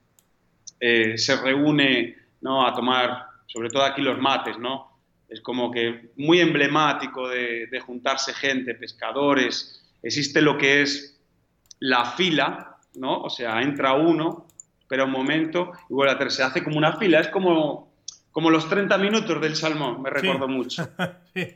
[0.80, 2.66] eh, se reúne ¿no?
[2.66, 4.98] a tomar, sobre todo aquí los mates, ¿no?
[5.28, 9.82] Es como que muy emblemático de, de juntarse gente, pescadores.
[10.02, 11.20] Existe lo que es
[11.78, 13.20] la fila, ¿no?
[13.22, 14.46] O sea, entra uno,
[14.80, 16.30] espera un momento y vuelve a hacer.
[16.32, 17.92] Se hace como una fila, es como,
[18.32, 20.88] como los 30 minutos del salmón, me recuerdo mucho.
[21.34, 21.46] Sí.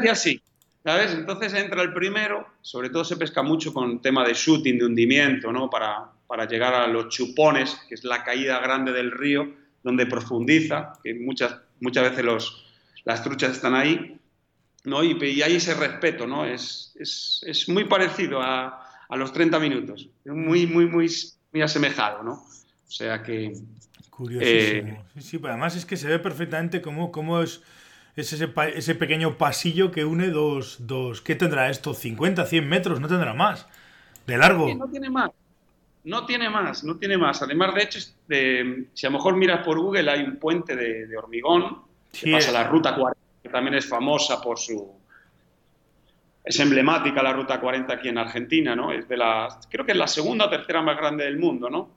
[0.00, 0.40] Y así,
[0.84, 1.12] ¿sabes?
[1.12, 5.52] Entonces entra el primero, sobre todo se pesca mucho con tema de shooting, de hundimiento,
[5.52, 5.68] ¿no?
[5.68, 9.52] Para, para llegar a los chupones, que es la caída grande del río,
[9.82, 12.64] donde profundiza, que muchas, muchas veces los,
[13.04, 14.18] las truchas están ahí,
[14.84, 15.04] ¿no?
[15.04, 16.44] Y, y hay ese respeto, ¿no?
[16.44, 21.10] Es, es, es muy parecido a, a los 30 minutos, muy, muy, muy,
[21.52, 22.32] muy asemejado, ¿no?
[22.32, 23.52] O sea que...
[24.08, 24.88] Curiosísimo.
[24.88, 27.62] Eh, sí, sí, pero además es que se ve perfectamente cómo, cómo es,
[28.16, 31.22] es ese, pa- ese pequeño pasillo que une dos, dos...
[31.22, 31.92] ¿Qué tendrá esto?
[31.94, 33.00] ¿50, 100 metros?
[33.00, 33.66] No tendrá más.
[34.26, 34.68] De largo.
[34.68, 35.30] Sí, no tiene más.
[36.04, 37.42] No tiene más, no tiene más.
[37.42, 37.98] Además, de hecho,
[38.28, 41.78] de- si a lo mejor miras por Google, hay un puente de, de hormigón
[42.12, 44.92] que pasa la Ruta 40, que también es famosa por su...
[46.44, 48.90] Es emblemática la Ruta 40 aquí en Argentina, ¿no?
[48.92, 51.88] Es de la, creo que es la segunda o tercera más grande del mundo, ¿no?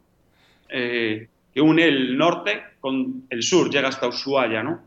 [0.70, 4.82] Eh, que une el norte con el sur, llega hasta Ushuaia, ¿no?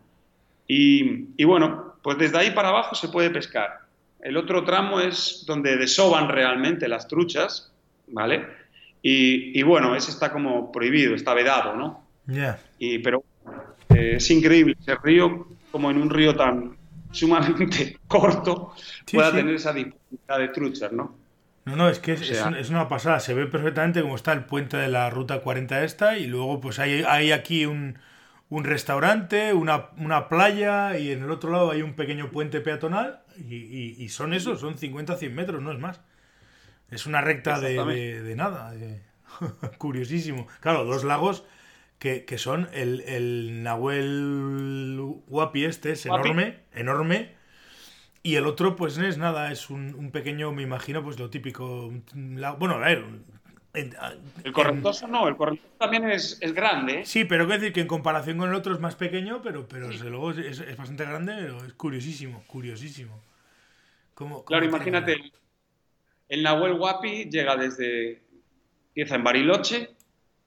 [0.68, 3.81] Y, y bueno, pues desde ahí para abajo se puede pescar.
[4.20, 7.72] El otro tramo es donde desoban realmente las truchas,
[8.09, 8.46] ¿vale?
[9.02, 12.04] Y, y bueno, ese está como prohibido, está vedado, ¿no?
[12.26, 12.59] Ya.
[12.78, 13.24] Y, pero
[13.94, 16.76] eh, es increíble ese río, como en un río tan
[17.12, 18.74] sumamente corto,
[19.07, 19.37] Sí, pueda sí.
[19.37, 21.16] tener esa dificultad de truchas, ¿no?
[21.64, 23.20] No, no, es que es, O sea- es un- es una pasada.
[23.20, 26.78] Se ve perfectamente cómo está el puente de la ruta 40 esta y luego pues
[26.78, 27.98] hay, hay aquí un,
[28.51, 33.21] un restaurante, una, una playa y en el otro lado hay un pequeño puente peatonal
[33.37, 36.01] y, y- y son esos, son 50-100 metros, no es más.
[36.91, 38.73] Es una recta de, de- de nada.
[38.73, 39.03] de-
[39.79, 40.47] Curiosísimo.
[40.61, 41.45] Claro, dos lagos
[41.99, 47.37] que, que son el, el Nahuel Huapi este, es enorme, enorme.
[48.23, 51.31] Y el otro, pues no es nada, es un, un pequeño, me imagino, pues lo
[51.31, 51.87] típico.
[51.87, 52.05] un
[52.59, 53.05] bueno, a ver.
[53.74, 53.94] En-
[54.44, 57.07] El correntoso no, el correntoso también es, es grande, ¿eh?
[57.07, 59.88] Sí, pero quiero decir que en comparación con el otro es más pequeño, pero, pero
[59.88, 63.20] desde luego es, es- bastante grande, pero es curiosísimo, curiosísimo.
[64.14, 65.33] ¿Cómo- cómo Claro, imagínate,
[66.28, 68.22] el Nahuel Huapi llega desde,
[68.88, 69.90] empieza en Bariloche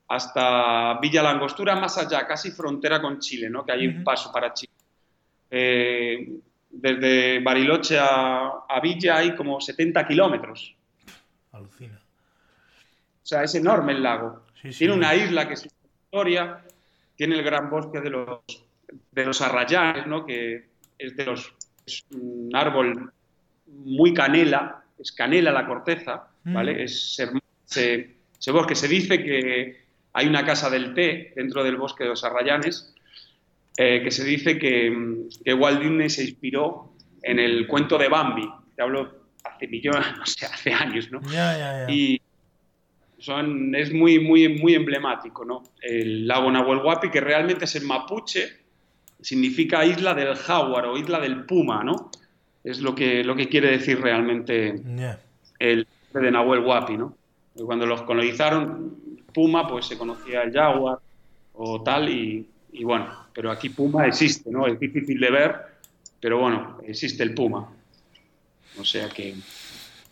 [0.10, 3.63] hasta Villa Langostura, más allá, casi frontera con Chile, ¿no?
[3.65, 4.73] que hay un paso para Chile.
[5.49, 6.27] Eh,
[6.69, 10.75] desde Bariloche a, Villa hay como 70 kilómetros.
[11.53, 12.01] Alucina.
[13.32, 14.44] Sea, es enorme el lago.
[14.78, 16.65] tiene una isla que es historia,
[17.15, 18.41] tiene el gran bosque de los,
[19.10, 20.26] de los arrayanes, ¿no?
[20.26, 20.65] que
[21.00, 21.54] es de los
[21.86, 23.13] es un árbol
[23.67, 26.74] muy canela, es canela la corteza, ¿vale?
[26.74, 26.80] Mm.
[26.80, 28.76] Es ese, bosque.
[28.76, 32.94] Se dice que hay una casa del té dentro del bosque de los Arrayanes,
[33.78, 36.91] eh, que se dice que, que, Walt Disney se inspiró
[37.24, 38.52] en el cuento de Bambi.
[38.76, 41.22] Te hablo hace millones, no sé, hace años, ¿no?
[41.88, 42.20] Y
[43.21, 45.63] son, es muy, muy, muy emblemático, ¿no?
[45.79, 48.49] El lago Nahuel Huapi, que realmente es en mapuche,
[49.21, 52.10] significa isla del jaguar o isla del puma, ¿no?
[52.63, 54.81] Es lo que, lo que quiere decir realmente
[55.60, 57.15] el de Nahuel Huapi, ¿no?
[57.53, 58.97] Cuando los colonizaron,
[59.31, 60.97] puma, pues se conocía el jaguar
[61.53, 62.47] o tal, y,
[62.84, 64.65] bueno, pero aquí puma existe, ¿no?
[64.65, 65.55] Es difícil de ver,
[66.19, 67.69] pero bueno, existe el puma.
[68.79, 69.36] O sea que...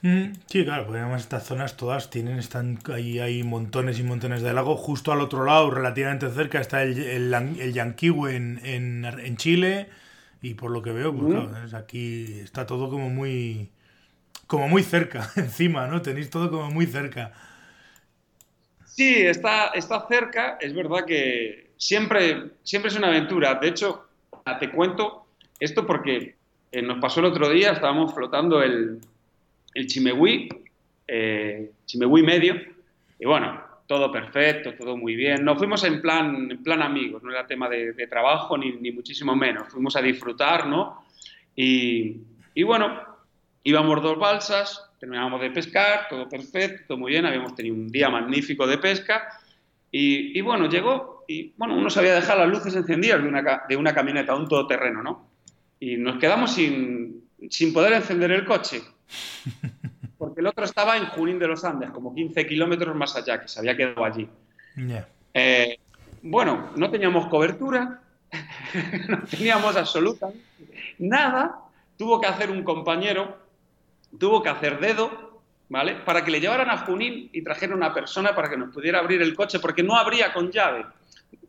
[0.02, 4.42] Mm, sí, claro, porque además estas zonas todas tienen, están ahí hay montones y montones
[4.42, 4.78] de lago.
[4.78, 9.90] Justo al otro lado, relativamente cerca, está el, el, en, en, Chile.
[10.42, 13.72] Y por lo que veo, pues claro, aquí está todo como muy.
[14.48, 16.02] como muy cerca, encima, ¿no?
[16.02, 17.34] Tenéis todo como muy cerca.
[18.86, 20.58] Sí, está, está cerca.
[20.62, 23.56] Es verdad que siempre, siempre es una aventura.
[23.56, 24.08] De hecho,
[24.60, 25.26] te cuento
[25.60, 26.36] esto porque
[26.72, 29.02] eh, nos pasó el otro día, estábamos flotando el,
[29.74, 30.50] el Chimehuí,
[31.08, 31.72] eh,
[32.24, 32.56] medio,
[33.20, 35.44] y bueno, todo perfecto, todo muy bien.
[35.44, 39.36] Nos fuimos en plan, en plan amigos, no era tema de, trabajo ni, ni, muchísimo
[39.36, 39.70] menos.
[39.70, 41.04] Fuimos a disfrutar, ¿no?
[41.56, 42.18] Y,
[42.54, 43.02] y, bueno,
[43.64, 48.10] íbamos dos balsas, terminábamos de pescar, todo perfecto, todo muy bien, habíamos tenido un día
[48.10, 49.28] magnífico de pesca.
[49.92, 53.78] Y, y bueno, llegó y bueno, uno sabía dejar las luces encendidas de una, de
[53.78, 55.30] una camioneta, un todoterreno, ¿no?
[55.80, 58.82] Y nos quedamos sin, sin poder encender el coche.
[60.18, 63.48] Porque el otro estaba en Junín de los Andes, como 15 kilómetros más allá, que
[63.48, 64.28] se había quedado allí.
[65.34, 65.80] Eh,
[66.22, 68.02] bueno, no teníamos cobertura,
[69.08, 70.44] no teníamos absolutamente
[71.00, 71.60] nada.
[71.98, 73.38] Tuvo que hacer un compañero,
[74.18, 75.96] tuvo que hacer dedo, ¿vale?
[75.96, 79.22] Para que le llevaran a Junín y trajeran una persona para que nos pudiera abrir
[79.22, 80.86] el coche, porque no abría con llave.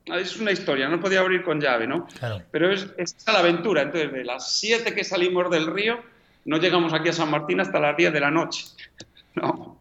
[0.07, 2.07] Es una historia, no podía abrir con llave, ¿no?
[2.51, 3.83] Pero es, es la aventura.
[3.83, 6.01] Entonces, de las 7 que salimos del río,
[6.45, 8.67] no llegamos aquí a San Martín hasta las 10 de la noche.
[9.35, 9.81] No.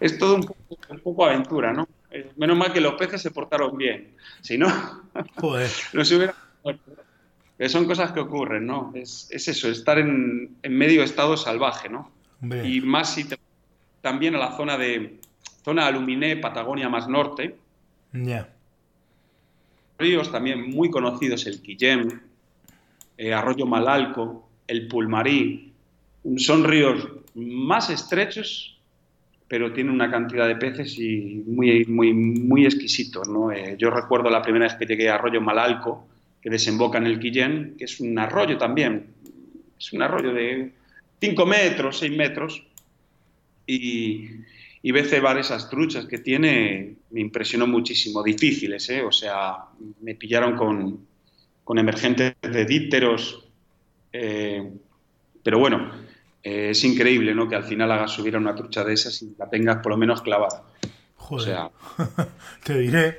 [0.00, 1.88] Es todo un poco, aventura, ¿no?
[2.10, 4.14] Eh, menos mal que los peces se portaron bien.
[4.40, 4.68] Si no,
[5.92, 6.34] no se hubiera...
[7.68, 8.92] son cosas que ocurren, ¿no?
[8.94, 12.12] Es, eso, estar en, medio estado salvaje, ¿no?
[12.62, 13.38] Y más si te,
[14.02, 15.18] también a la zona de
[15.64, 17.56] zona Aluminé, Patagonia más norte.
[18.12, 18.50] Ya.
[19.98, 22.20] Ríos también muy conocidos, el Quillem,
[23.16, 25.73] eh, Arroyo Malalco, el Pulmarí,
[26.36, 28.78] son ríos más estrechos,
[29.48, 33.28] pero tienen una cantidad de peces y muy, muy, muy exquisitos.
[33.28, 33.52] ¿no?
[33.52, 36.06] Eh, yo recuerdo la primera vez que llegué a Arroyo Malalco,
[36.40, 39.06] que desemboca en el Quillén, que es un arroyo también.
[39.78, 40.72] Es un arroyo de
[41.20, 42.62] 5 metros, 6 metros.
[43.66, 44.28] Y,
[44.82, 48.22] y ve esas truchas que tiene, me impresionó muchísimo.
[48.22, 49.02] Difíciles, ¿eh?
[49.02, 49.56] O sea,
[50.02, 51.06] me pillaron con,
[51.64, 53.46] con emergentes de dípteros.
[54.12, 54.70] Eh,
[55.42, 55.90] pero bueno,
[56.44, 57.48] eh, es increíble, ¿no?
[57.48, 59.96] Que al final hagas subir a una trucha de esas y la tengas por lo
[59.96, 60.62] menos clavada.
[61.16, 61.42] Joder.
[61.42, 61.70] O sea,
[62.64, 63.16] te diré.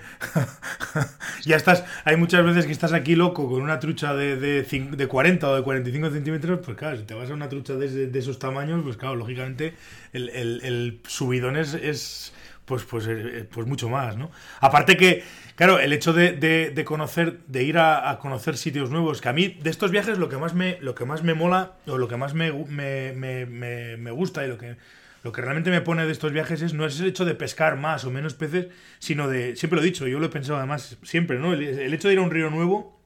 [1.44, 1.84] ya estás.
[2.04, 5.64] Hay muchas veces que estás aquí loco con una trucha de, de, 40 o de
[5.64, 6.60] 45 centímetros.
[6.64, 9.74] Pues claro, si te vas a una trucha de, esos tamaños, pues claro, lógicamente
[10.14, 12.32] el, el, subidón es,
[12.66, 14.32] pues, pues, eh, pues mucho más, ¿no?
[14.60, 15.24] Aparte que
[15.56, 19.70] Claro, el hecho de, conocer, de ir a, conocer sitios nuevos, que a mí de
[19.70, 22.34] estos viajes lo que más me, lo que más me mola, o lo que más
[22.34, 24.76] me, me, gusta y lo que,
[25.24, 27.78] lo que realmente me pone de estos viajes es no es el hecho de pescar
[27.78, 28.68] más o menos peces,
[29.00, 31.54] sino de, siempre lo he dicho, yo lo he pensado además siempre, ¿no?
[31.54, 33.00] El, hecho de ir a un río nuevo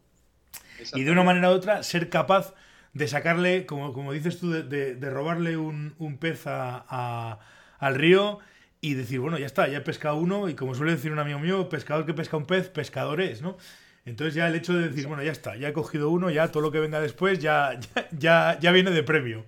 [0.95, 2.55] y de una manera u otra ser capaz
[2.93, 7.37] de sacarle, como, como dices tú, de, robarle un, pez a,
[7.77, 8.39] al río
[8.81, 11.39] y decir, bueno, ya está, ya he pescado uno y como suele decir un amigo
[11.39, 13.57] mío, pescador que pesca un pez, pescador es, ¿no?
[14.05, 16.63] Entonces ya el hecho de decir, bueno, ya está, ya he cogido uno, ya todo
[16.63, 17.77] lo que venga después ya,
[18.17, 19.45] ya, ya, viene de premio.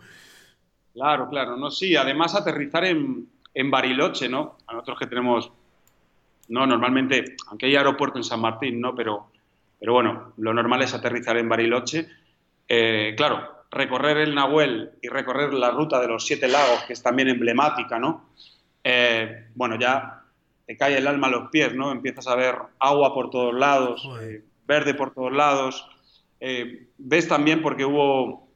[0.93, 4.57] Claro, claro, no, sí, además aterrizar en, en Bariloche, ¿no?
[4.67, 5.51] A nosotros que tenemos,
[6.49, 8.93] no, normalmente, aunque hay aeropuerto en San Martín, ¿no?
[8.93, 9.31] Pero,
[9.79, 12.09] pero bueno, lo normal es aterrizar en Bariloche.
[12.67, 17.01] Eh, claro, recorrer el Nahuel y recorrer la ruta de los siete lagos, que es
[17.01, 18.25] también emblemática, ¿no?
[18.83, 20.23] Eh, bueno, ya
[20.65, 21.91] te cae el alma a los pies, ¿no?
[21.91, 25.87] Empiezas a ver agua por todos lados, eh, verde por todos lados.
[26.39, 28.47] Eh, ves también porque hubo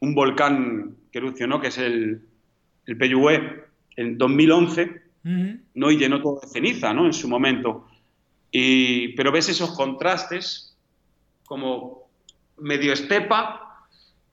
[0.00, 2.26] un volcán que erupcionó, que es el,
[2.86, 2.98] el
[3.96, 5.02] en 2011,
[5.74, 5.90] ¿no?
[5.90, 7.04] Y llenó todo de ceniza, ¿no?
[7.04, 7.86] En su momento.
[8.50, 10.76] Y, pero ves esos contrastes
[11.44, 12.08] como
[12.56, 13.86] medio estepa,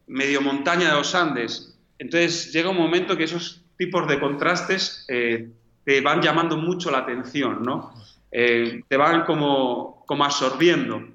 [0.08, 1.78] medio montaña de los Andes.
[1.98, 5.50] Entonces llega un momento que esos tipos de contrastes eh,
[5.84, 7.94] te van llamando mucho la atención, ¿no?
[8.32, 11.08] Eh, te van como, como absorbiendo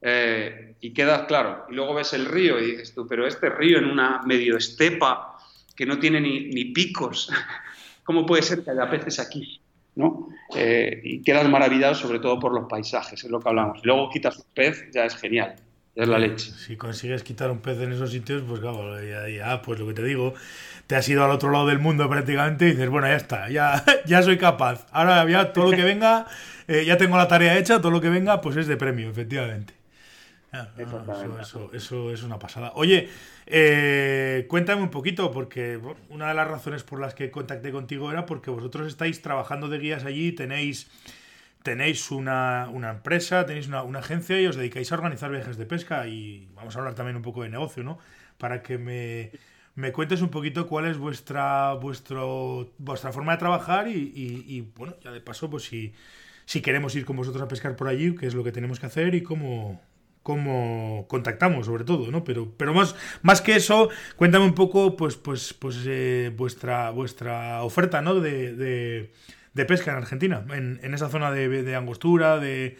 [0.00, 1.66] eh, y quedas claro.
[1.70, 5.36] Y luego ves el río y dices tú, pero este río en una medio estepa
[5.74, 7.30] que no tiene ni, ni picos,
[8.04, 9.60] ¿cómo puede ser que haya peces aquí?
[9.96, 10.28] ¿no?
[11.02, 13.84] y quedas maravillado sobre todo por los paisajes, es lo que hablamos.
[13.84, 15.56] luego quitas un pez, ya es genial
[15.94, 16.52] es la leche.
[16.52, 20.04] Si consigues quitar un pez en esos sitios, pues claro, ya, pues lo que te
[20.04, 20.34] digo,
[20.90, 23.84] te has ido al otro lado del mundo prácticamente y dices, bueno, ya está, ya,
[24.06, 24.88] ya soy capaz.
[24.90, 26.26] Ahora ya todo lo que venga,
[26.66, 29.72] eh, ya tengo la tarea hecha, todo lo que venga, pues es de premio, efectivamente.
[31.40, 32.72] eso, eso, es una pasada.
[32.74, 33.08] Oye,
[33.46, 38.26] eh, cuéntame un poquito, porque una de las razones por las que contacté contigo era
[38.26, 40.90] porque vosotros estáis trabajando de guías allí, tenéis
[41.62, 46.48] tenéis una, empresa, tenéis una, agencia y os dedicáis a organizar viajes de pesca y
[46.56, 48.00] vamos a hablar también un poco de negocio, ¿no?
[48.38, 49.30] Para que me,
[49.80, 55.10] me cuentes un poquito cuál es vuestra, vuestro, vuestra forma de trabajar y, bueno, ya
[55.10, 55.92] de paso, pues si,
[56.44, 58.86] si queremos ir con vosotros a pescar por allí, qué es lo que tenemos que
[58.86, 59.80] hacer y cómo,
[60.22, 62.22] cómo contactamos sobre todo, ¿no?
[62.24, 67.62] Pero, pero más, más que eso, cuéntame un poco, pues, pues, pues eh, vuestra, vuestra
[67.62, 68.14] oferta, ¿no?
[68.20, 69.10] de
[69.54, 72.78] de pesca en Argentina, en, en esa zona de, Angostura, de,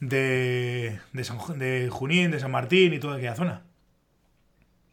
[0.00, 3.62] de, San, de Junín, de San Martín y toda aquella zona.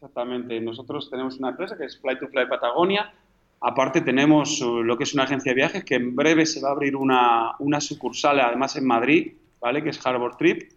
[0.01, 0.59] Exactamente.
[0.59, 3.13] Nosotros tenemos una empresa que es Fly to Fly Patagonia.
[3.59, 6.69] Aparte tenemos uh, lo que es una agencia de viajes que en breve se va
[6.69, 9.83] a abrir una, una sucursal, además en Madrid, ¿vale?
[9.83, 10.71] Que es Harbor Trip.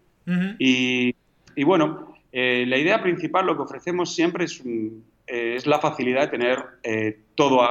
[0.59, 1.15] y,
[1.55, 6.21] y, bueno, eh, la idea principal, lo que ofrecemos siempre es, eh, es la facilidad
[6.21, 7.61] de tener eh, todo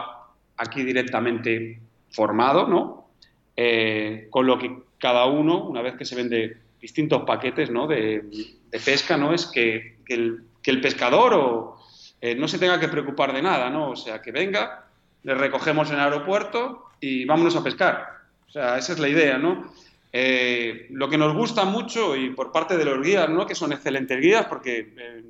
[0.56, 3.10] aquí directamente formado, ¿no?
[3.56, 7.86] Eh, con lo que cada uno, una vez que se vende distintos paquetes ¿no?
[7.86, 8.24] de,
[8.84, 9.32] pesca, ¿no?
[9.32, 10.44] Es que, el,
[10.80, 11.78] pescador o,
[12.20, 13.90] eh, no se tenga que preocupar de nada, ¿no?
[13.90, 14.86] O sea, que venga,
[15.22, 18.08] le recogemos en el aeropuerto y vámonos a pescar.
[18.48, 19.72] O sea, esa es la idea, ¿no?
[20.12, 23.46] Eh, lo que nos gusta mucho y por parte de los guías, ¿no?
[23.46, 25.22] Que son excelentes guías porque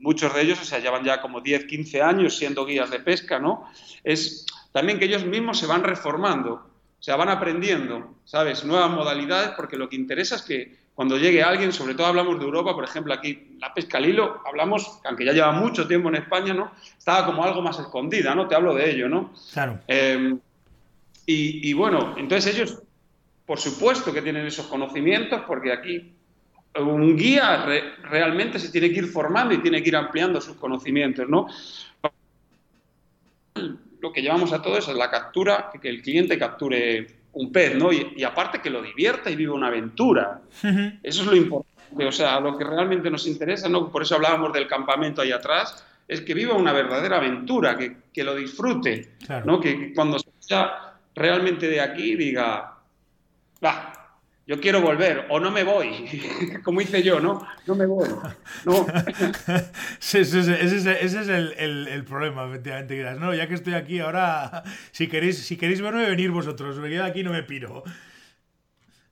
[0.00, 3.38] muchos de ellos, o sea, llevan ya como 10, 15 años siendo guías de pesca,
[3.38, 3.70] ¿no?
[4.02, 8.64] Es también que ellos mismos se van reformando, o sea, van aprendiendo, ¿sabes?
[8.64, 12.44] Nuevas modalidades, porque lo que interesa es que cuando llegue alguien, sobre todo hablamos de
[12.44, 16.16] Europa, por ejemplo, aquí la pesca al hilo, hablamos, aunque ya lleva mucho tiempo en
[16.16, 16.72] España, ¿no?
[16.96, 18.48] Estaba como algo más escondida, ¿no?
[18.48, 19.32] Te hablo de ello, ¿no?
[19.52, 19.78] Claro.
[19.86, 20.38] Em,
[21.26, 22.82] y, bueno, entonces ellos,
[23.46, 26.12] por supuesto que tienen esos conocimientos, porque aquí
[26.76, 27.64] un guía
[28.02, 31.46] realmente se tiene que ir formando y tiene que ir ampliando sus conocimientos, ¿no?
[34.00, 37.76] lo que llevamos a todo eso es la captura, que el cliente capture un pez,
[37.76, 37.92] ¿no?
[37.92, 40.40] Y, aparte que lo divierta y viva una aventura.
[41.02, 43.90] Eso es lo importante, o sea, lo que realmente nos interesa, ¿no?
[43.90, 48.24] Por eso hablábamos del campamento ahí atrás, es que viva una verdadera aventura, que, que
[48.24, 49.60] lo disfrute, ¿no?
[49.60, 52.76] Que cuando sea realmente de aquí diga,
[53.64, 54.00] va,
[54.50, 56.08] yo quiero volver o no me voy,
[56.64, 57.46] como hice yo, ¿no?
[57.66, 58.08] No me voy.
[58.64, 58.84] No.
[60.00, 63.14] ese, es el, problema, efectivamente.
[63.20, 66.78] No, ya que estoy aquí, ahora, si queréis, si queréis verme, venir vosotros.
[66.78, 67.84] Me quedo aquí no me piro.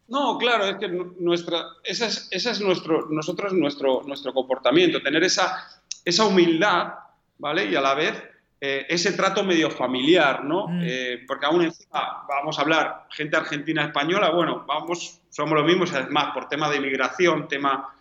[0.09, 5.66] No, claro, es que nuestra, ese es, es nuestro, nosotros nuestro, nuestro comportamiento, tener esa,
[6.03, 6.94] esa humildad,
[7.37, 7.66] ¿vale?
[7.66, 8.14] Y a la vez
[8.61, 10.66] eh, ese trato medio familiar, ¿no?
[10.66, 10.81] Mm.
[10.83, 15.92] Eh, porque aún encima vamos a hablar gente argentina española, bueno, vamos, somos los mismos,
[15.92, 17.94] además por tema de inmigración, tema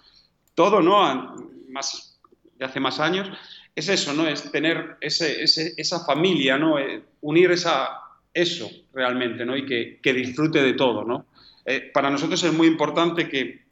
[0.56, 1.36] todo, ¿no?
[1.68, 2.20] Más
[2.58, 3.30] de hace más años,
[3.76, 4.26] es eso, ¿no?
[4.26, 6.80] Es tener ese, esa familia, ¿no?
[6.80, 8.00] Eh, unir esa,
[8.34, 9.58] eso realmente, ¿no?
[9.58, 11.26] Y que, que disfrute de todo, ¿no?
[11.94, 13.68] Para nosotros es muy importante que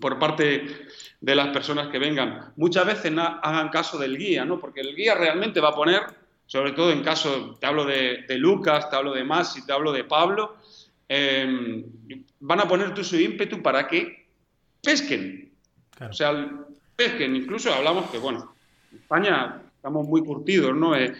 [0.00, 0.86] por parte
[1.20, 2.52] de las personas que vengan.
[2.56, 4.60] Muchas veces hagan caso del guía, ¿no?
[4.60, 6.02] Porque el guía realmente va a poner,
[6.46, 10.04] sobre todo en caso, te hablo de, Lucas, te hablo de Masi, te hablo de
[10.04, 10.56] Pablo,
[11.08, 11.84] em,
[12.40, 14.26] van a poner todo su ímpetu para que
[14.82, 15.50] pesquen.
[16.08, 16.50] O sea,
[16.94, 17.34] pesquen.
[17.36, 18.54] Incluso hablamos que, bueno,
[18.92, 20.94] en España estamos muy curtidos, ¿no?
[20.94, 21.14] Eh,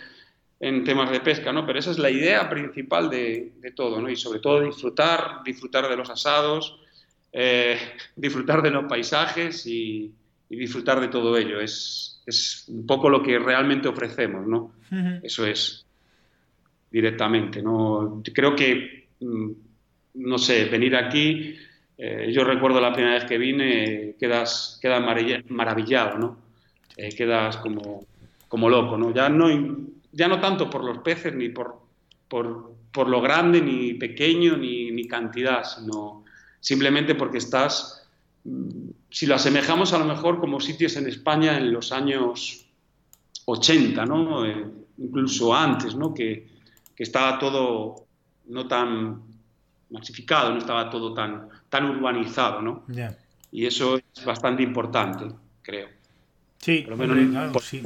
[0.61, 1.66] en temas de pesca, ¿no?
[1.66, 4.09] Pero esa es la idea principal de, de todo, ¿no?
[4.09, 6.78] Y sobre todo disfrutar, disfrutar de los asados,
[7.32, 7.78] eh,
[8.16, 10.12] disfrutar de los paisajes y,
[10.48, 11.61] disfrutar de todo ello.
[11.61, 14.72] Es, es, un poco lo que realmente ofrecemos, ¿no?
[15.22, 15.84] Eso es,
[16.90, 17.61] directamente.
[17.61, 18.22] ¿no?
[18.32, 19.50] Creo que mm,
[20.14, 21.57] no sé, venir aquí,
[21.98, 25.02] eh, yo recuerdo la primera vez que vine, quedas, quedas
[25.48, 26.38] maravillado, ¿no?
[26.96, 28.07] Eh, quedas como,
[28.48, 29.12] como loco, ¿no?
[29.12, 29.48] Ya, ¿no?
[30.16, 31.78] Ya no tanto por los peces ni por,
[32.26, 36.24] por, por lo grande, ni pequeño, ni, ni, cantidad, sino
[36.58, 38.08] simplemente porque estás,
[39.10, 42.66] si lo asemejamos a lo mejor como sitios en España en los años
[43.44, 44.46] 80, ¿no?
[44.46, 46.14] Eh, incluso antes, ¿no?
[46.14, 46.48] Que,
[46.94, 48.06] que estaba todo
[48.46, 49.20] no tan
[49.90, 52.84] masificado, no estaba todo tan, tan urbanizado, ¿no?
[53.52, 55.26] Y eso es bastante importante,
[55.60, 55.88] creo.
[56.58, 57.82] Sí, Por lo menos, sí.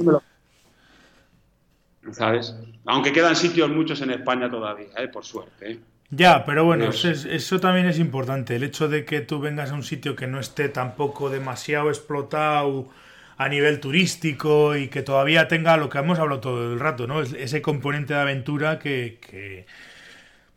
[2.11, 2.55] ¿Sabes?
[2.85, 5.07] Aunque quedan sitios muchos en España todavía, ¿eh?
[5.07, 5.71] por suerte.
[5.71, 5.79] ¿eh?
[6.09, 8.55] Ya, pero bueno, eso, también es importante.
[8.55, 12.89] El hecho de que tú vengas a un sitio que no esté tampoco demasiado explotado
[13.37, 17.21] a nivel turístico y que todavía tenga lo que hemos hablado todo el rato, ¿no?
[17.21, 19.65] Ese componente de aventura que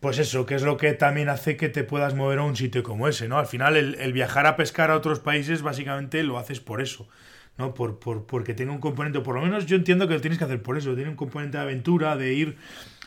[0.05, 2.83] pues eso, que es lo que también hace que te puedas mover a un sitio
[2.83, 3.39] como ese, ¿no?
[3.39, 7.09] Al final, el, viajar a pescar a otros países, básicamente lo haces por eso,
[7.57, 7.75] ¿no?
[7.75, 10.45] Por, por, porque tiene un componente, por lo menos yo entiendo que lo tienes que
[10.45, 12.57] hacer por eso, tiene un componente de aventura, de ir,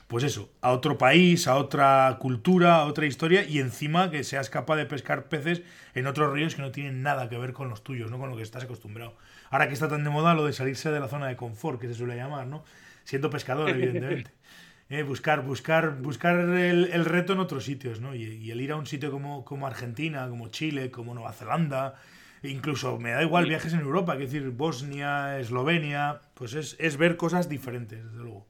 [0.07, 4.49] pues eso, a otro país, a otra cultura, a otra historia, y encima que seas
[4.49, 5.63] capaz de pescar peces
[5.95, 8.17] en otros ríos que no tienen nada que ver con los tuyos, ¿no?
[8.17, 9.15] Con lo que estás acostumbrado.
[9.49, 11.87] Ahora que está tan de moda lo de salirse de la zona de confort, que
[11.87, 12.63] se suele llamar, ¿no?
[13.03, 14.31] Siendo pescador, evidentemente.
[14.89, 18.15] Eh, buscar, buscar, buscar el, reto en otros sitios, ¿no?
[18.15, 21.95] Y, el ir a un sitio como, como Argentina, como Chile, como Nueva Zelanda,
[22.43, 27.49] incluso me da igual viajes en Europa, que decir Bosnia, Eslovenia, pues es, ver cosas
[27.49, 28.47] diferentes, desde luego.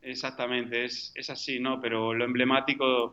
[0.00, 1.80] Exactamente, es, es, así, ¿no?
[1.80, 3.12] Pero lo emblemático,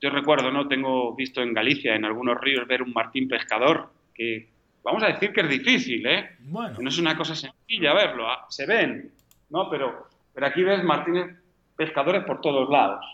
[0.00, 0.66] yo recuerdo, ¿no?
[0.66, 4.48] Tengo visto en Galicia, en algunos ríos, ver un martín pescador, que
[4.82, 6.36] vamos a decir que es difícil, ¿eh?
[6.40, 6.78] Bueno.
[6.80, 9.12] No es una cosa sencilla verlo, ah, se ven,
[9.50, 9.70] ¿no?
[9.70, 11.36] Pero, pero aquí ves martínez
[11.76, 13.04] pescadores por todos lados.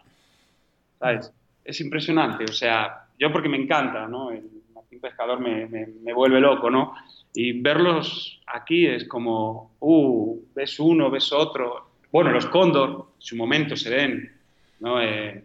[0.99, 1.33] ¿Sabes?
[1.65, 4.31] Es impresionante, o sea, yo porque me encanta, ¿no?
[4.31, 4.60] El
[4.91, 6.95] Martín Pescador me, vuelve loco, ¿no?
[7.33, 11.91] Y verlos aquí es como, uh, ves uno, ves otro.
[12.11, 14.33] Bueno, los cóndor, en su momento se ven,
[14.81, 15.01] ¿no?
[15.01, 15.45] Eh,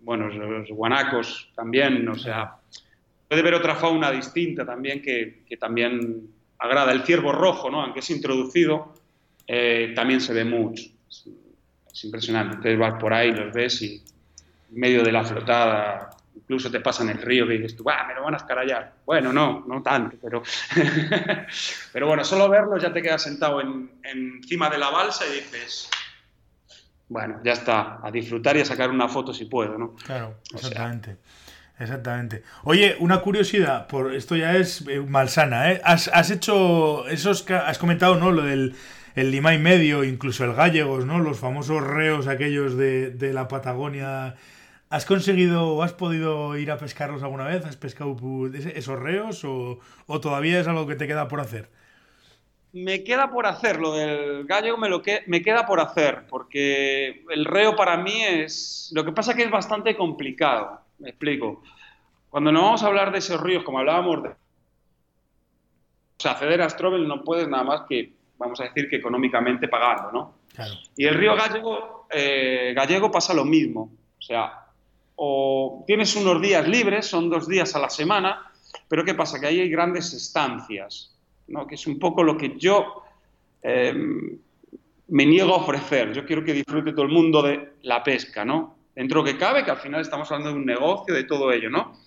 [0.00, 2.56] bueno, los guanacos también, o sea,
[3.28, 6.92] puede ver otra fauna distinta también que, que también agrada.
[6.92, 7.82] El ciervo rojo, ¿no?
[7.82, 8.94] Aunque es introducido,
[9.46, 10.90] eh, también se ve mucho
[11.92, 12.56] es impresionante.
[12.56, 14.02] Entonces vas por ahí, los ves y
[14.70, 16.10] en medio de la flotada,
[16.42, 18.94] incluso te pasan el río que dices tú, ¡ah, me lo van a escarallar!
[19.04, 20.42] Bueno, no, no tanto, pero,
[21.92, 25.88] pero bueno, solo verlos ya te quedas sentado en, encima de la balsa y dices,
[27.08, 29.94] bueno, ya está, a disfrutar y a sacar una foto si puedo, ¿no?
[29.96, 31.18] Claro, exactamente.
[31.78, 32.42] Exactamente.
[32.64, 35.80] Oye, una curiosidad, por esto ya es eh, malsana, ¿eh?
[35.82, 38.30] Has, has hecho esos has comentado, ¿no?
[38.30, 38.76] Lo del
[39.14, 41.18] el Lima y medio, incluso el Gallegos, ¿no?
[41.18, 44.36] Los famosos reos aquellos de, la Patagonia.
[44.90, 47.64] ¿Has conseguido o has podido ir a pescarlos alguna vez?
[47.64, 48.16] ¿Has pescado
[48.52, 49.78] esos reos o,
[50.20, 51.70] todavía es algo que te queda por hacer?
[52.72, 57.24] Me queda por hacer, lo del gallego me, lo que, me queda por hacer, porque
[57.30, 58.90] el reo para mí es...
[58.92, 61.62] Lo que pasa que es bastante complicado, me explico.
[62.28, 64.28] Cuando nos vamos a hablar de esos ríos, como hablábamos de...
[64.30, 64.34] O
[66.18, 70.10] sea, acceder a Strobel no puedes nada más que vamos a decir que económicamente pagando,
[70.10, 70.34] ¿no?
[70.96, 74.69] Y el río Gallego, eh, Gallego pasa lo mismo, o sea,
[75.22, 78.50] o tienes unos días libres, son dos días a la semana,
[78.88, 79.38] pero ¿qué pasa?
[79.38, 81.14] Que ahí hay grandes estancias,
[81.48, 81.66] ¿no?
[81.66, 83.02] Que es un poco lo que yo
[83.62, 83.94] eh,
[85.08, 86.12] me niego a ofrecer.
[86.12, 88.76] Yo quiero que disfrute todo el mundo de la pesca, ¿no?
[88.94, 91.98] Dentro que cabe, que al final estamos hablando de un negocio, de todo ello, ¿no?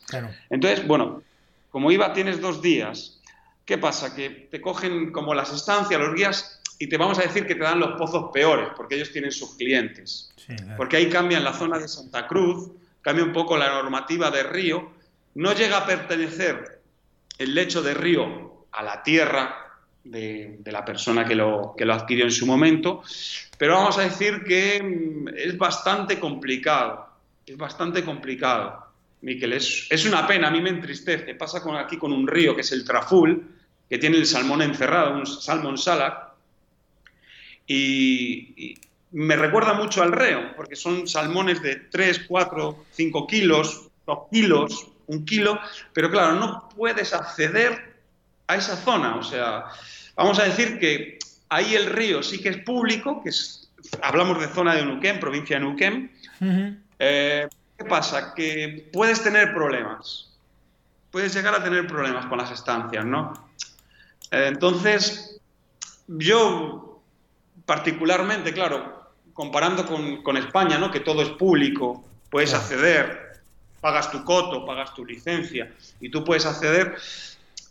[0.49, 1.21] Entonces, bueno,
[1.69, 3.21] como iba, tienes dos días
[3.65, 4.13] ¿Qué pasa?
[4.13, 7.61] Que te cogen como las estancias, los guías, y te vamos a decir que te
[7.61, 10.33] dan los pozos peores, porque ellos tienen sus clientes.
[10.75, 12.71] Porque ahí cambia en la zona de Santa Cruz,
[13.03, 14.91] cambia un poco la normativa de río,
[15.35, 16.81] no llega a pertenecer
[17.37, 19.63] el lecho de río a la tierra
[20.03, 23.03] de, la persona que lo, que lo adquirió en su momento,
[23.57, 27.07] pero vamos a decir que mm, es bastante complicado,
[27.45, 28.81] es bastante complicado.
[29.21, 31.35] Miquel, es, es, una pena, a mí me entristece.
[31.35, 33.41] Pasa con, aquí con un río que es el Traful,
[33.89, 36.33] que tiene el salmón encerrado, un salmón salak,
[37.65, 38.75] y,
[39.13, 44.87] me recuerda mucho al reo, porque son salmones de 3, 4, 5 kilos, 2 kilos,
[45.07, 45.59] un kilo,
[45.93, 47.95] pero claro, no puedes acceder
[48.47, 49.15] a esa zona.
[49.15, 49.65] O sea,
[50.15, 54.47] vamos a decir que ahí el río sí que es público, que es, hablamos de
[54.47, 56.11] zona de Nuquén, provincia de Nuquén,
[57.77, 58.33] ¿Qué pasa?
[58.33, 60.31] Que puedes tener problemas.
[61.11, 63.33] Puedes llegar a tener problemas con las estancias, ¿no?
[64.31, 65.41] Eh, entonces,
[66.07, 67.01] yo
[67.65, 69.02] particularmente, claro,
[69.33, 70.91] comparando con, España, ¿no?
[70.91, 73.41] Que todo es público, puedes acceder.
[73.81, 76.95] pagas tu coto, pagas tu licencia y tú puedes acceder.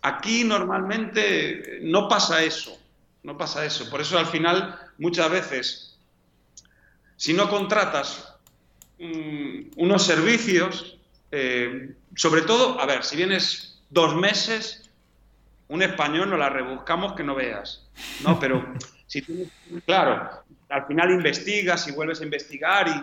[0.03, 2.77] Aquí normalmente no pasa eso,
[3.23, 3.89] no pasa eso.
[3.89, 5.97] Por eso al final muchas veces,
[7.17, 8.35] si no contratas
[8.99, 10.99] mm, unos servicios,
[11.31, 14.91] eh, sobre todo, a ver, si vienes dos meses,
[15.69, 17.87] un español no la rebuscamos que no veas,
[18.23, 18.39] ¿no?
[18.39, 18.75] Pero
[19.13, 19.49] si tienes,
[19.85, 22.95] claro, al final investigas y vuelves a investigar, y,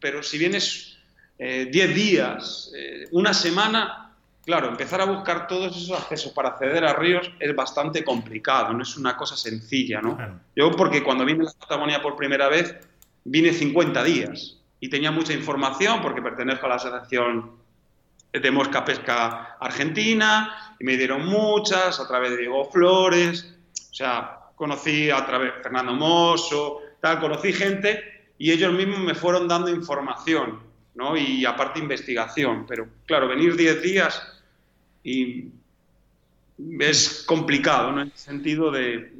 [0.00, 0.98] pero si vienes
[1.38, 4.12] 10 eh, días, eh, una semana,
[4.44, 8.82] claro, empezar a buscar todos esos accesos para acceder a ríos es bastante complicado, no
[8.82, 10.18] es una cosa sencilla, ¿no?
[10.56, 12.74] Yo porque cuando vine a la Patagonia por primera vez,
[13.22, 17.52] vine 50 días y tenía mucha información porque pertenezco a la Asociación
[18.32, 23.54] de Mosca Pesca Argentina y me dieron muchas a través de Diego Flores,
[23.92, 28.00] o sea, conocí a través de Fernando Mosso, tal, conocí gente
[28.38, 30.60] y ellos mismos me fueron dando información,
[30.94, 31.16] ¿no?
[31.16, 34.40] Y aparte investigación, pero claro, venir 10 días
[35.02, 35.48] y
[36.78, 38.02] es complicado, ¿no?
[38.02, 39.12] En el sentido de,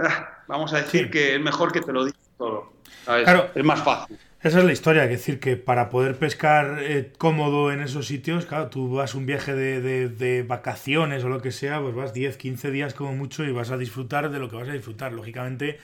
[0.00, 2.72] ah, vamos a decir que es mejor que te lo diga todo,
[3.04, 3.50] Claro.
[3.52, 4.16] Es más fácil.
[4.44, 8.44] Esa es la historia, es decir, que para poder pescar eh, cómodo en esos sitios,
[8.44, 12.70] claro, tú vas un viaje de, vacaciones o lo que sea, pues vas 10, 15
[12.70, 15.14] días como mucho y vas a disfrutar de lo que vas a disfrutar.
[15.14, 15.78] Lógicamente,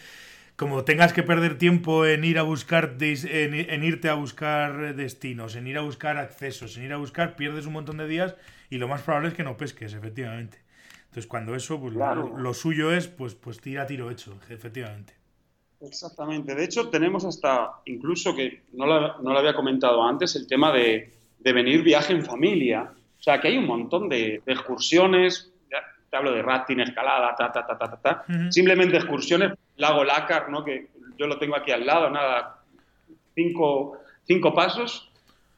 [0.57, 5.67] como tengas que perder tiempo en ir a buscar, en, irte a buscar destinos, en
[5.67, 8.37] ir a buscar accesos, en ir a buscar, pierdes un montón de días
[8.69, 10.59] y lo más probable es que no pesques, efectivamente.
[11.05, 15.20] Entonces, cuando eso, pues lo, suyo es, pues, pues tira tiro hecho, efectivamente.
[15.81, 16.55] Exactamente.
[16.55, 20.73] De hecho, tenemos hasta, incluso que no lo, no lo había comentado antes, el tema
[20.73, 22.93] de, de, venir viaje en familia.
[23.19, 25.53] O sea, que hay un montón de, excursiones,
[26.11, 30.65] te hablo de rafting, escalada, ta, ta, ta, ta, ta, simplemente excursiones, lago Lácar, ¿no?
[30.65, 32.63] que yo lo tengo aquí al lado, nada,
[33.35, 35.11] cinco, cinco pasos,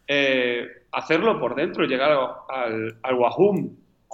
[0.07, 3.19] eh, hacerlo por dentro, llegar al, al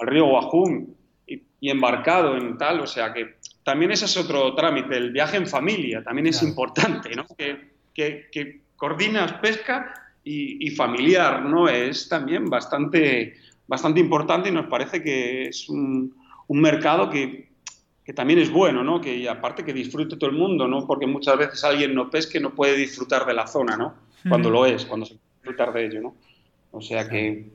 [0.01, 0.87] al río Guajum,
[1.27, 3.38] y, y embarcado en tal, o sea que
[3.69, 7.27] también ese es otro trámite, el viaje en familia, también es importante, ¿no?
[7.37, 9.93] Que, que, coordinas pesca
[10.23, 11.69] y, familiar, ¿no?
[11.69, 13.35] Es también bastante,
[13.67, 16.15] bastante importante y nos parece que es un,
[16.47, 17.49] un mercado que,
[18.03, 18.99] que, también es bueno, ¿no?
[18.99, 20.87] Que aparte que disfrute todo el mundo, ¿no?
[20.87, 23.93] Porque muchas veces alguien no pesque no puede disfrutar de la zona, ¿no?
[24.27, 26.15] Cuando lo es, cuando se puede disfrutar de ello, ¿no?
[26.71, 27.51] O sea que,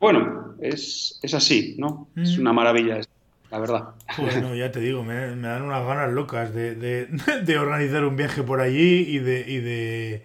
[0.00, 2.08] bueno, es, es así, ¿no?
[2.16, 3.15] Es una maravilla esto
[3.50, 3.84] la verdad.
[4.18, 9.04] Bueno, ya te digo, me, dan unas ganas locas de, organizar un viaje por allí
[9.08, 10.22] y de, y de,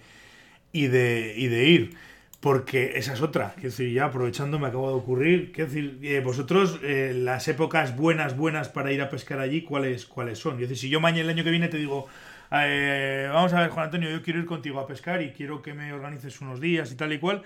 [0.72, 1.98] y de, y de ir.
[2.40, 3.52] Porque esa es otra.
[3.54, 5.52] Quiero decir, ya aprovechando, me acaba de ocurrir.
[5.52, 10.08] Quiero decir, eh, vosotros, eh, las épocas buenas, buenas para ir a pescar allí, ¿cuáles,
[10.08, 10.54] cuáles son?
[10.54, 12.08] Quiero decir, si yo mañana el año que viene te digo,
[12.52, 15.76] eh, vamos a ver, Juan Antonio, yo quiero ir contigo a pescar y quiero que
[15.76, 17.44] me organices unos días y tal y cual,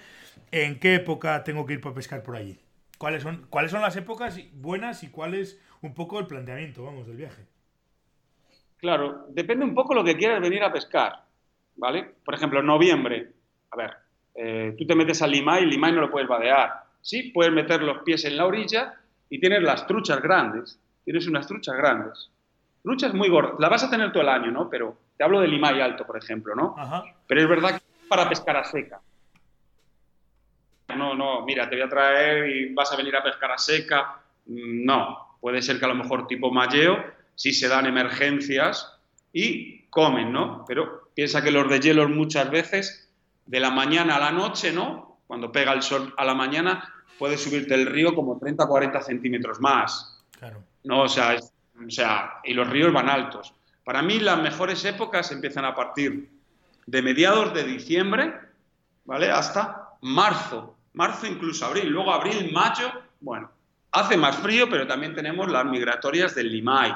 [0.51, 2.57] ¿en qué época tengo que ir para pescar por allí?
[2.97, 7.17] ¿Cuáles son, ¿Cuáles son las épocas buenas y cuáles un poco el planteamiento, vamos, del
[7.17, 7.45] viaje.
[8.77, 11.23] Claro, depende un poco lo que quieras venir a pescar,
[11.75, 12.15] ¿vale?
[12.23, 13.31] Por ejemplo, en noviembre,
[13.71, 13.91] a ver,
[14.35, 16.83] eh, tú te metes a Limay y Limay no lo puedes vadear.
[17.01, 18.93] Sí, puedes meter los pies en la orilla
[19.29, 22.29] y tienes las truchas grandes, tienes unas truchas grandes.
[22.83, 24.69] Truchas muy gordas, las vas a tener todo el año, ¿no?
[24.69, 26.75] Pero te hablo de Limay alto, por ejemplo, ¿no?
[27.27, 28.99] Pero es verdad que para pescar a seca.
[30.95, 34.19] No, no, mira, te voy a traer y vas a venir a pescar a seca.
[34.45, 38.97] No, Puede ser que a lo mejor tipo malleo, si se dan emergencias
[39.31, 40.65] y comen, ¿no?
[40.67, 43.11] Pero piensa que los de hielo muchas veces,
[43.45, 45.19] de la mañana a la noche, ¿no?
[45.27, 49.61] Cuando pega el sol a la mañana, puede subirte el río como 30 40 centímetros
[49.61, 50.19] más.
[50.31, 50.63] Claro.
[50.83, 51.03] ¿No?
[51.03, 53.53] O sea, o sea, y los ríos van altos.
[53.83, 56.27] Para mí las mejores épocas empiezan a partir
[56.87, 58.33] de mediados de diciembre,
[59.03, 59.29] ¿vale?
[59.29, 63.51] Hasta marzo, marzo incluso abril, luego abril, mayo, bueno,
[63.95, 66.93] Hace más frío, pero también tenemos las migratorias del Limay.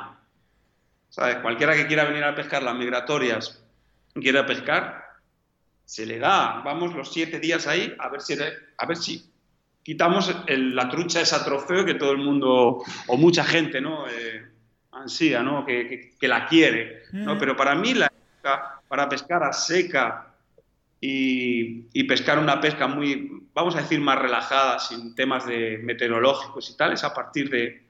[1.10, 1.38] ¿Sabes?
[1.38, 3.64] Cualquiera que quiera venir a pescar las migratorias,
[4.14, 5.06] quiera pescar,
[5.86, 6.62] se le da.
[6.64, 8.38] Vamos los siete días ahí a ver si,
[8.78, 9.26] a ver si
[9.82, 14.08] quitamos la trucha, esa trofeo que todo el mundo, o mucha gente, ¿no?
[14.08, 14.46] Eh,
[14.92, 15.66] ansía, ¿no?
[15.66, 17.04] Que, la quiere.
[17.14, 17.38] ¿no?
[17.38, 20.34] Pero para mí la época para pescar a seca
[21.00, 26.78] y, pescar una pesca muy, vamos a decir, más relajada, sin temas de meteorológicos y
[26.78, 27.84] tales, a partir de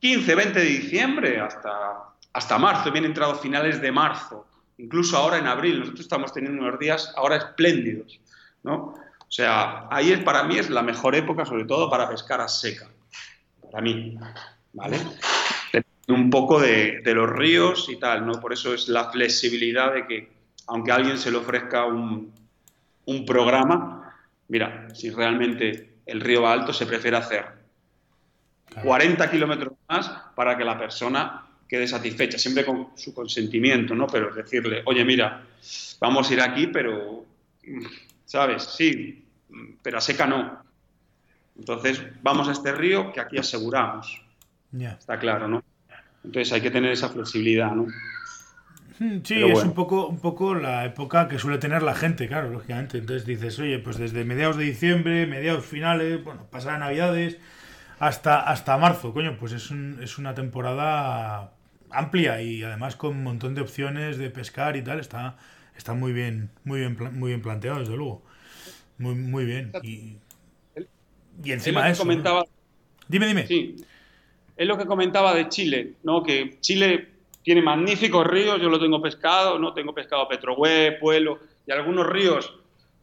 [0.00, 4.46] 15, 20 de diciembre hasta, hasta marzo, bien entrado finales de marzo,
[4.78, 8.20] incluso ahora en abril, nosotros estamos teniendo unos días ahora espléndidos,
[8.62, 8.94] ¿no?
[9.28, 12.48] O sea, ahí es, para mí es la mejor época, sobre todo para pescar a
[12.48, 12.88] seca,
[13.70, 14.16] para mí,
[14.72, 14.98] ¿vale?
[16.08, 18.34] Un poco de, los ríos y tal, ¿no?
[18.34, 20.32] Por eso es la flexibilidad de que
[20.68, 22.32] aunque alguien se le ofrezca un,
[23.26, 24.05] programa,
[24.48, 27.44] mira, si realmente el río va alto, se prefiere hacer
[28.82, 34.06] 40 kilómetros más para que la persona quede satisfecha, siempre con su consentimiento, ¿no?
[34.06, 35.44] Pero decirle, oye, mira,
[36.00, 37.24] vamos a ir aquí, pero,
[38.24, 38.62] ¿sabes?
[38.64, 39.24] Sí,
[39.82, 40.62] pero a seca no.
[41.58, 44.22] Entonces, vamos a este río que aquí aseguramos.
[44.72, 45.64] Está claro, ¿no?
[46.22, 47.86] Entonces hay que tener esa flexibilidad, ¿no?
[48.98, 52.98] Sí, es un poco, un poco la época que suele tener la gente, claro, lógicamente.
[52.98, 57.38] Entonces dices, oye, pues desde mediados de diciembre, mediados finales, bueno, pasadas navidades,
[57.98, 61.52] hasta, hasta marzo, coño, pues es, un, es una temporada
[61.90, 65.36] amplia y además con un montón de opciones de pescar y tal, está,
[65.76, 68.22] está muy bien, muy bien, muy bien planteado, desde luego.
[68.98, 69.72] Muy, muy bien.
[69.82, 70.16] Y,
[71.44, 72.02] y encima eso.
[72.02, 72.44] Comentaba,
[73.08, 73.46] Dime, dime.
[73.46, 73.76] Sí.
[74.56, 76.22] Es lo que comentaba de Chile, ¿no?
[76.22, 77.08] Que Chile
[77.46, 82.52] tiene magníficos ríos, yo lo tengo pescado, no tengo pescado Petrohue, Pueblo y algunos ríos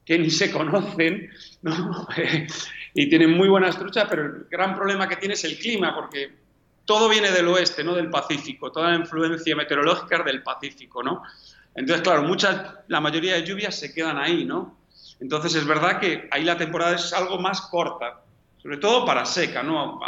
[0.04, 1.30] que ni se conocen,
[1.62, 2.06] ¿no?
[2.94, 6.30] y tienen muy buenas truchas, pero el gran problema que tiene es el clima, porque
[6.84, 11.24] todo viene del oeste, no del Pacífico, toda la influencia meteorológica es del Pacífico, ¿no?
[11.74, 14.78] Entonces, claro, muchas, la mayoría de lluvias se quedan ahí, ¿no?
[15.22, 18.20] Entonces es verdad que ahí la temporada es algo más corta,
[18.62, 20.02] sobre todo para seca, ¿no?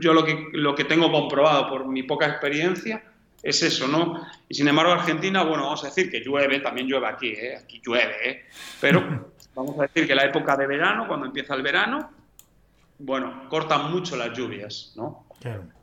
[0.00, 3.02] Yo lo que, lo que tengo comprobado por mi poca experiencia
[3.46, 4.26] es eso, ¿no?
[4.48, 7.56] Y sin embargo Argentina, bueno, vamos a decir que llueve, también llueve aquí, ¿eh?
[7.56, 8.44] Aquí llueve, ¿eh?
[8.80, 12.10] Pero vamos a decir que la época de verano, cuando empieza el verano,
[12.98, 15.26] bueno, cortan mucho las lluvias, ¿no?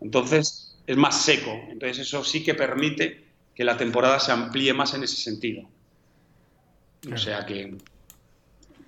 [0.01, 3.23] Entonces es más seco, entonces eso sí que permite
[3.55, 5.63] que la temporada se amplíe más en ese sentido.
[7.11, 7.77] O sea que...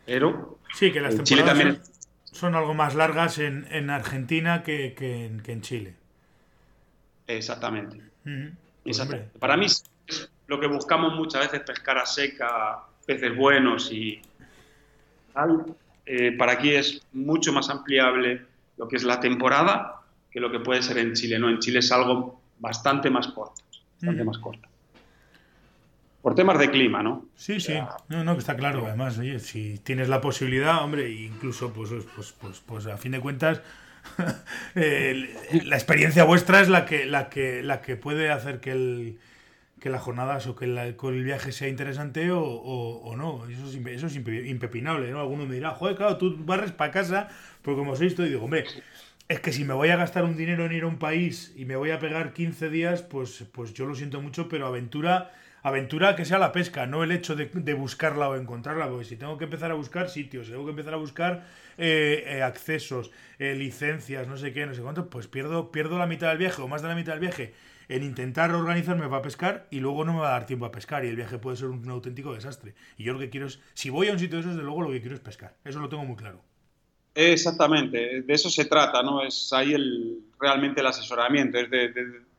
[0.06, 0.60] Pero...
[0.74, 1.82] Sí, que las temporadas también...
[2.26, 5.96] son, algo más largas en, Argentina que, en, Chile.
[7.28, 8.02] Exactamente.
[8.86, 9.02] Pues
[9.40, 9.84] Para mí es
[10.46, 14.22] lo que buscamos muchas veces, pescar a seca, peces buenos y
[15.34, 15.76] tal.
[16.06, 18.46] Eh, para aquí es mucho más ampliable
[18.78, 21.40] lo que es la temporada que lo que puede ser en Chile.
[21.40, 23.64] No, en Chile es algo bastante más corto,
[23.94, 24.70] bastante más corto.
[26.22, 27.26] Por temas de clima, ¿no?
[27.36, 27.74] Sí, sí.
[28.10, 28.86] No, no, que está claro.
[28.86, 33.20] Además, oye, si tienes la posibilidad, hombre, incluso, pues, pues, pues, pues a fin de
[33.20, 33.62] cuentas,
[34.76, 39.18] la experiencia vuestra es la que, la que, la que puede hacer que el
[39.86, 43.48] que la jornada o que, el viaje sea interesante o, no.
[43.48, 45.20] Eso es, eso es impepinable, ¿no?
[45.20, 47.30] Alguno me dirá, joder, claro, tú barres para casa,
[47.62, 48.66] porque como sois esto, y digo, hombre,
[49.28, 51.66] es que si me voy a gastar un dinero en ir a un país y
[51.66, 55.32] me voy a pegar 15 días, pues, pues yo lo siento mucho, pero aventura
[55.66, 59.36] aventura que sea la pesca, no el hecho de, buscarla o encontrarla, porque si tengo
[59.40, 61.48] que empezar a buscar sitios, tengo que empezar a buscar
[61.80, 63.10] eh, eh, accesos,
[63.40, 66.62] eh, licencias, no sé qué, no sé cuánto, pues pierdo, pierdo la mitad del viaje
[66.62, 67.56] o más de la mitad del viaje
[67.90, 71.04] en intentar organizarme para pescar y luego no me va a dar tiempo a pescar
[71.04, 72.76] y el viaje puede ser un, auténtico desastre.
[72.96, 74.84] Y yo lo que quiero es, si voy a un sitio de esos, de luego
[74.84, 75.56] lo que quiero es pescar.
[75.66, 76.44] Eso lo tengo muy claro.
[77.16, 79.24] Exactamente, de eso se trata, ¿no?
[79.24, 81.70] Es ahí el, realmente el asesoramiento, es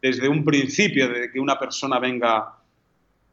[0.01, 2.57] desde un principio, de que una persona venga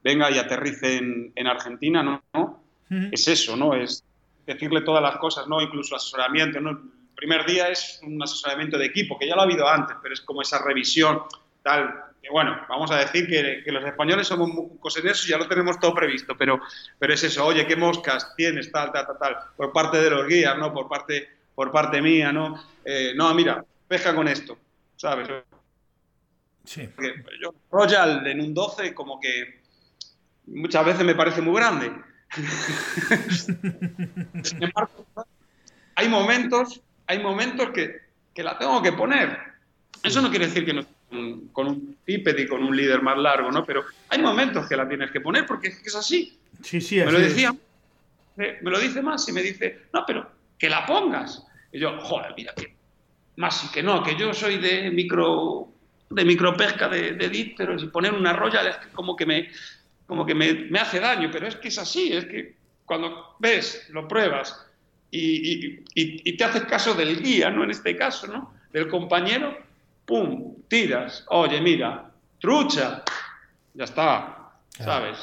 [0.03, 2.63] venga y aterrice en, Argentina, ¿no?
[3.11, 3.73] Es eso, ¿no?
[3.73, 4.03] Es
[4.45, 5.61] decirle todas las cosas, ¿no?
[5.61, 6.71] Incluso asesoramiento, ¿no?
[6.71, 6.79] El
[7.15, 10.21] primer día es un asesoramiento de equipo, que ya lo ha habido antes, pero es
[10.21, 11.23] como esa revisión,
[11.63, 12.03] tal.
[12.21, 15.79] Que bueno, vamos a decir que, los españoles somos muy en eso, ya lo tenemos
[15.79, 16.59] todo previsto, pero,
[16.99, 20.27] pero es eso, oye, ¿qué moscas tienes, tal, tal, tal, tal, por parte de los
[20.27, 20.73] guías, ¿no?
[20.73, 22.63] Por parte, por parte mía, ¿no?
[22.85, 24.57] Eh, no, mira, pesca con esto,
[24.95, 25.27] ¿sabes?
[26.65, 26.89] Sí.
[27.41, 29.62] yo, Royal en un 12 como que
[30.47, 31.91] muchas veces me parece muy grande.
[34.43, 35.05] Sin embargo,
[35.95, 38.01] hay momentos, hay momentos que,
[38.33, 39.37] que, la tengo que poner.
[40.01, 40.85] Eso no quiere decir que no
[41.51, 43.65] con un píped y con un líder más largo, ¿no?
[43.65, 46.37] Pero hay momentos que la tienes que poner porque es así.
[46.61, 47.55] Sí, sí, Me lo decía,
[48.35, 51.45] me, lo dice más y me dice, no, pero que la pongas.
[51.71, 52.75] Y yo, joder, mira, que
[53.37, 55.69] más que no, que yo soy de micro
[56.09, 59.49] de micropesca de, de dípteros y poner una roya es como que me,
[60.05, 64.07] como que me, hace daño, pero es que es así, es que cuando ves, lo
[64.07, 64.65] pruebas
[65.09, 67.63] y, te haces caso del guía, ¿no?
[67.63, 68.53] En este caso, ¿no?
[68.71, 69.57] Del compañero,
[70.05, 70.55] ¡pum!
[70.67, 73.03] Tiras, oye, mira, trucha,
[73.73, 75.17] ya está, ¿sabes?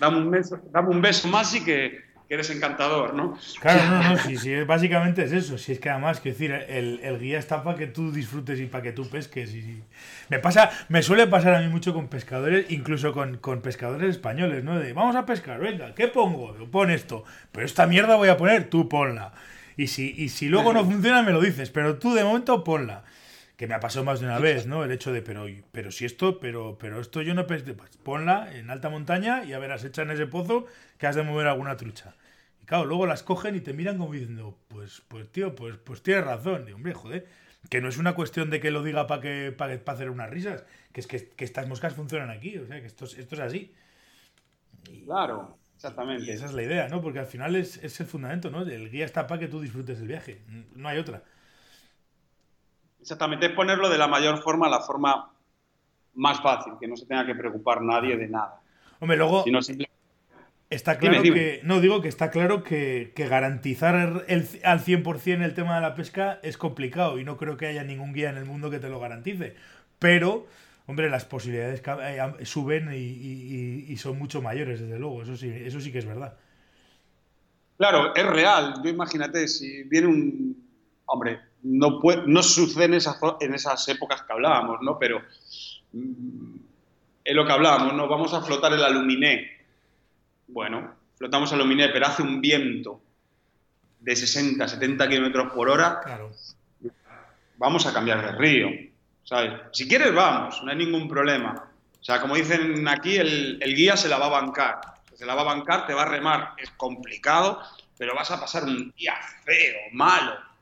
[0.00, 2.00] Dame un beso, dame un beso más y que,
[2.34, 3.38] eres encantador, ¿no?
[3.60, 5.58] Claro, no, no, sí, sí, básicamente es eso.
[5.58, 8.82] Si es que además, quiero decir, el, guía está para que tú disfrutes y para
[8.82, 9.54] que tú pesques.
[9.54, 9.82] Y,
[10.28, 14.78] Me pasa, me suele pasar a mí mucho con pescadores, incluso con, pescadores españoles, ¿no?
[14.78, 16.54] De vamos a pescar, venga, ¿qué pongo?
[16.70, 17.24] Pon esto.
[17.52, 19.32] Pero esta mierda voy a poner, tú ponla.
[19.76, 23.04] Y si, y si luego no funciona, me lo dices, pero tú de momento ponla
[23.56, 24.84] que me ha pasado más de una vez, ¿no?
[24.84, 27.62] El hecho de, pero, pero si esto, pero, pero esto yo no pues
[28.02, 30.66] ponla en alta montaña y a verás, echa en ese pozo
[30.98, 32.14] que has de mover alguna trucha.
[32.62, 36.02] Y claro, luego las cogen y te miran como diciendo, pues, pues tío, pues, pues
[36.02, 36.72] tienes razón.
[36.72, 37.26] Hombre, joder,
[37.68, 40.64] que no es una cuestión de que lo diga para que para hacer unas risas,
[40.92, 43.74] que es que, estas moscas funcionan aquí, o sea, que esto, esto es así.
[45.04, 46.24] claro, exactamente.
[46.24, 47.00] Y esa es la idea, ¿no?
[47.00, 48.62] Porque al final es, es el fundamento, ¿no?
[48.62, 50.42] El guía está para que tú disfrutes el viaje,
[50.74, 51.22] no hay otra.
[53.00, 55.32] Exactamente, es ponerlo de la mayor forma, la forma
[56.14, 58.60] más fácil, que no se tenga que preocupar nadie de nada.
[59.00, 59.44] Hombre, luego
[60.74, 65.76] está claro que, no digo que está claro que, garantizar el, al 100% el tema
[65.76, 68.70] de la pesca es complicado y no creo que haya ningún guía en el mundo
[68.70, 69.54] que te lo garantice,
[69.98, 70.46] pero
[70.86, 75.92] hombre, las posibilidades eh, suben y, son mucho mayores, desde luego, eso sí, eso sí
[75.92, 76.36] que es verdad.
[77.78, 78.74] Claro, es real.
[78.84, 80.62] Yo imagínate, si viene un...
[81.06, 84.98] Hombre, no, puede, no sucede en esas, en esas épocas que hablábamos, ¿no?
[84.98, 85.20] Pero
[85.92, 86.56] mm,
[87.24, 88.08] es lo que hablábamos, ¿no?
[88.08, 89.61] Vamos a flotar el aluminé.
[90.52, 93.00] Bueno, flotamos aluminé, pero hace un viento
[93.98, 96.00] de 60, 70 kilómetros por hora.
[96.04, 96.30] Claro.
[97.56, 98.68] Vamos a cambiar de río,
[99.24, 99.52] ¿sabes?
[99.72, 101.70] Si quieres, vamos, no hay ningún problema.
[102.00, 104.80] O sea, como dicen aquí, el, el guía se la va a bancar.
[105.14, 106.54] Se la va a bancar, te va a remar.
[106.58, 107.60] Es complicado,
[107.96, 110.52] pero vas a pasar un día feo, malo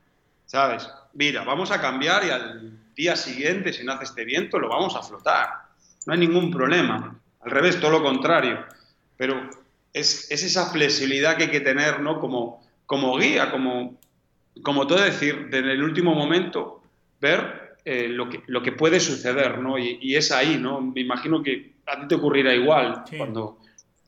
[0.50, 0.90] ¿sabes?
[1.14, 4.96] Mira, vamos a cambiar y al día siguiente, si no hace este viento, lo vamos
[4.96, 5.48] a flotar.
[6.06, 7.16] No hay ningún problema.
[7.42, 8.66] Al revés, todo lo contrario.
[9.16, 9.48] Pero
[9.92, 12.20] es, esa flexibilidad que hay que tener, ¿no?
[12.20, 13.98] Como, como guía, como,
[14.62, 16.82] como todo decir, en el último momento,
[17.20, 19.78] ver eh, lo, que, lo que puede suceder, ¿no?
[19.78, 20.80] Y, es ahí, ¿no?
[20.80, 23.58] Me imagino que a ti te ocurrirá igual cuando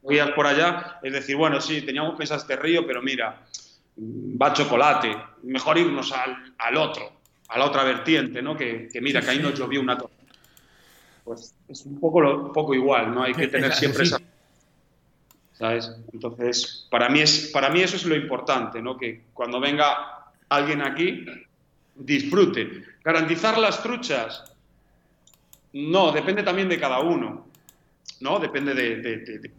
[0.02, 0.98] guías por allá.
[1.02, 3.42] Es decir, bueno, sí, teníamos pensado este río, pero mira,
[3.98, 7.12] va chocolate, mejor irnos al, al otro,
[7.48, 8.56] a la otra vertiente, ¿no?
[8.56, 10.12] Que, que mira, que ahí nos llovió una torre.
[11.24, 13.22] Pues es un poco, un poco igual, ¿no?
[13.22, 14.20] Hay que tener siempre esa...
[15.62, 15.92] ¿Sabes?
[16.12, 18.96] Entonces, para mí, es, para mí eso es lo importante, ¿no?
[18.98, 21.24] Que cuando venga alguien aquí,
[21.94, 22.82] disfrute.
[23.04, 24.42] Garantizar las truchas,
[25.72, 27.46] no, depende también de cada uno,
[28.18, 28.40] ¿no?
[28.40, 29.50] Depende de, de, de,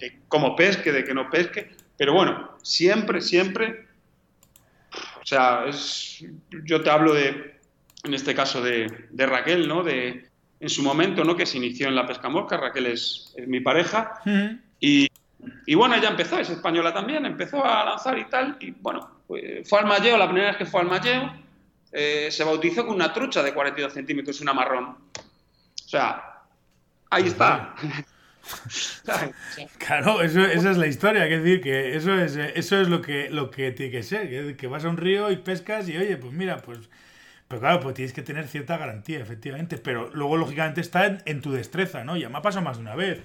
[0.00, 3.86] de cómo pesque, de que no pesque, pero bueno, siempre, siempre,
[5.22, 6.24] o sea, es,
[6.64, 7.60] yo te hablo de,
[8.02, 9.84] en este caso de, Raquel, ¿no?
[9.84, 10.26] De,
[10.58, 11.36] en su momento, ¿no?
[11.36, 14.14] Que se inició en la pesca mosca, Raquel es, mi pareja,
[14.80, 15.06] y,
[15.66, 19.68] y, bueno, ella empezó, es española también, empezó a lanzar y tal, y bueno, pues,
[19.68, 21.32] fue al Malleo, la primera vez que fue al Malleo,
[21.92, 24.84] eh, se bautizó con una trucha de 42 centímetros, una marrón.
[24.84, 26.42] O sea,
[27.10, 27.74] ahí está.
[29.78, 33.30] Claro, eso, esa es la historia, que decir que eso es, eso es lo que,
[33.30, 36.32] lo que tiene que ser, que, vas a un río y pescas y oye, pues
[36.32, 36.80] mira, pues,
[37.48, 41.52] pero claro, pues tienes que tener cierta garantía, efectivamente, pero luego lógicamente está en, tu
[41.52, 42.16] destreza, ¿no?
[42.16, 43.20] Ya me ha pasado más de una vez,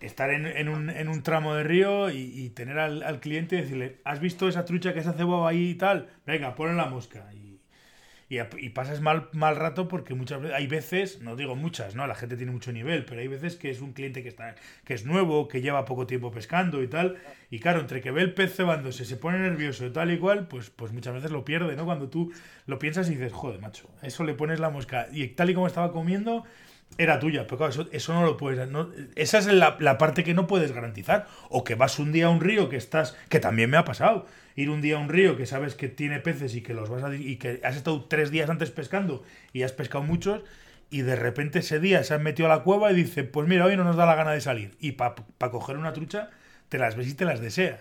[0.00, 4.48] estar en, un, en tramo de río y, tener al, cliente y decirle, ¿has visto
[4.48, 6.08] esa trucha que se ha cebado ahí y tal?
[6.26, 7.26] Venga, ponle la mosca.
[7.32, 7.60] Y,
[8.28, 12.06] y, pasas mal, mal rato porque muchas veces, hay veces, no digo muchas, ¿no?
[12.06, 14.94] La gente tiene mucho nivel, pero hay veces que es un cliente que está, que
[14.94, 17.16] es nuevo, que lleva poco tiempo pescando y tal,
[17.50, 20.48] y claro, entre que ve el pez cebándose, se pone nervioso y tal y cual,
[20.48, 21.84] pues, pues muchas veces lo pierde, ¿no?
[21.84, 22.32] Cuando tú
[22.66, 25.68] lo piensas y dices, joder, macho, eso le pones la mosca, y tal y como
[25.68, 26.44] estaba comiendo,
[26.98, 28.68] era tuya, pero claro, eso, no lo puedes.
[28.68, 31.26] No, esa es la, la, parte que no puedes garantizar.
[31.50, 33.16] O que vas un día a un río que estás.
[33.28, 34.26] que también me ha pasado
[34.56, 37.04] ir un día a un río que sabes que tiene peces y que los vas
[37.04, 39.22] a, y que has estado tres días antes pescando
[39.52, 40.42] y has pescado muchos
[40.88, 43.66] y de repente ese día se han metido a la cueva y dice, pues mira,
[43.66, 44.76] hoy no nos da la gana de salir.
[44.80, 45.14] Y para
[45.50, 46.30] coger una trucha
[46.68, 47.80] te las ves y te las deseas.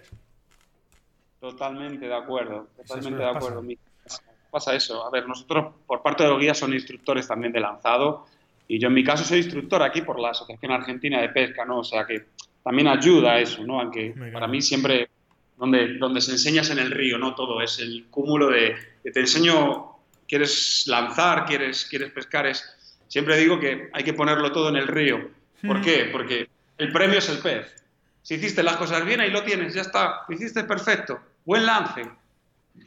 [1.39, 3.63] Totalmente de acuerdo, totalmente de acuerdo.
[4.03, 4.23] Pasa.
[4.51, 5.05] pasa eso.
[5.05, 8.25] A ver, nosotros por parte de los guías son instructores también de lanzado
[8.67, 11.79] y yo en mi caso soy instructor aquí por la Asociación Argentina de Pesca, ¿no?
[11.79, 12.25] O sea que
[12.63, 13.79] también ayuda a eso, ¿no?
[13.79, 15.09] Aunque para mí siempre
[15.57, 19.97] donde, donde se enseñas en el río, no todo, es el cúmulo de, te enseño,
[20.27, 22.63] quieres lanzar, quieres, quieres pescar, es,
[23.07, 25.29] siempre digo que hay que ponerlo todo en el río.
[25.65, 26.09] ¿Por qué?
[26.11, 27.83] Porque el premio es el pez.
[28.21, 32.09] Si hiciste las cosas bien, ahí lo tienes, ya está, lo hiciste perfecto, buen lance,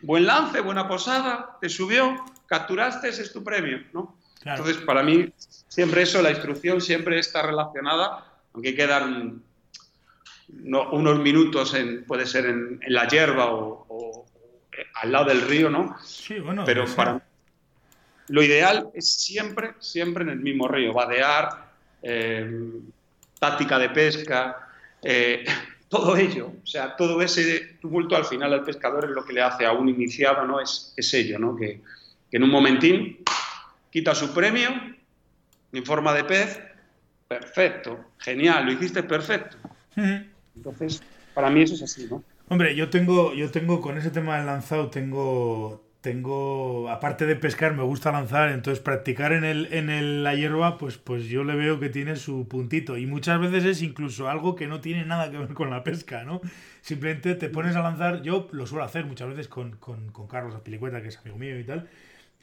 [0.03, 4.19] buen lance, buena posada, te subió, capturaste, ese es tu premio, ¿no?
[4.45, 5.33] Entonces, para mí,
[5.69, 9.05] siempre eso, la instrucción siempre está relacionada, aunque hay que dar
[10.49, 14.27] unos minutos, en, puede ser en, la hierba o,
[14.73, 15.97] eh, al lado del río, ¿no?
[16.03, 16.65] Sí, bueno.
[16.65, 17.23] Pero para
[18.29, 21.71] lo ideal es siempre, siempre en el mismo río, vadear,
[22.03, 22.71] eh,
[23.39, 24.69] táctica de pesca,
[25.03, 25.45] eh,
[25.89, 29.43] todo ello, o sea, todo ese tumulto al final al pescador es lo que le
[29.43, 30.61] hace a un iniciado, ¿no?
[30.61, 31.57] Es, es ello, ¿no?
[31.57, 31.81] Que,
[32.31, 33.25] en un momentín
[33.91, 34.71] quita su premio
[35.73, 36.61] en forma de pez,
[37.27, 39.57] perfecto, genial, lo hiciste perfecto.
[40.57, 41.03] Entonces,
[41.35, 42.23] para mí eso es así, ¿no?
[42.51, 47.75] Hombre, yo tengo, yo tengo con ese tema del lanzado, tengo, tengo, aparte de pescar,
[47.75, 51.55] me gusta lanzar, entonces practicar en el, en el, la hierba, pues, pues yo le
[51.57, 52.97] veo que tiene su puntito.
[52.97, 56.25] Y muchas veces es incluso algo que no tiene nada que ver con la pesca,
[56.25, 56.41] ¿no?
[56.81, 60.55] Simplemente te pones a lanzar, yo lo suelo hacer muchas veces con, con, con Carlos
[60.55, 61.87] Apilicueta, que es amigo mío y tal,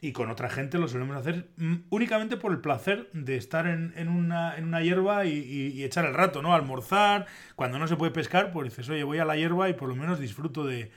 [0.00, 3.94] y con otra gente lo solemos hacer mm, únicamente por el placer de estar en,
[3.96, 6.54] en, una, en una hierba y, y, y, echar el rato, ¿no?
[6.54, 9.88] Almorzar, cuando no se puede pescar, pues dices, oye, voy a la hierba y por
[9.88, 10.90] lo menos disfruto de,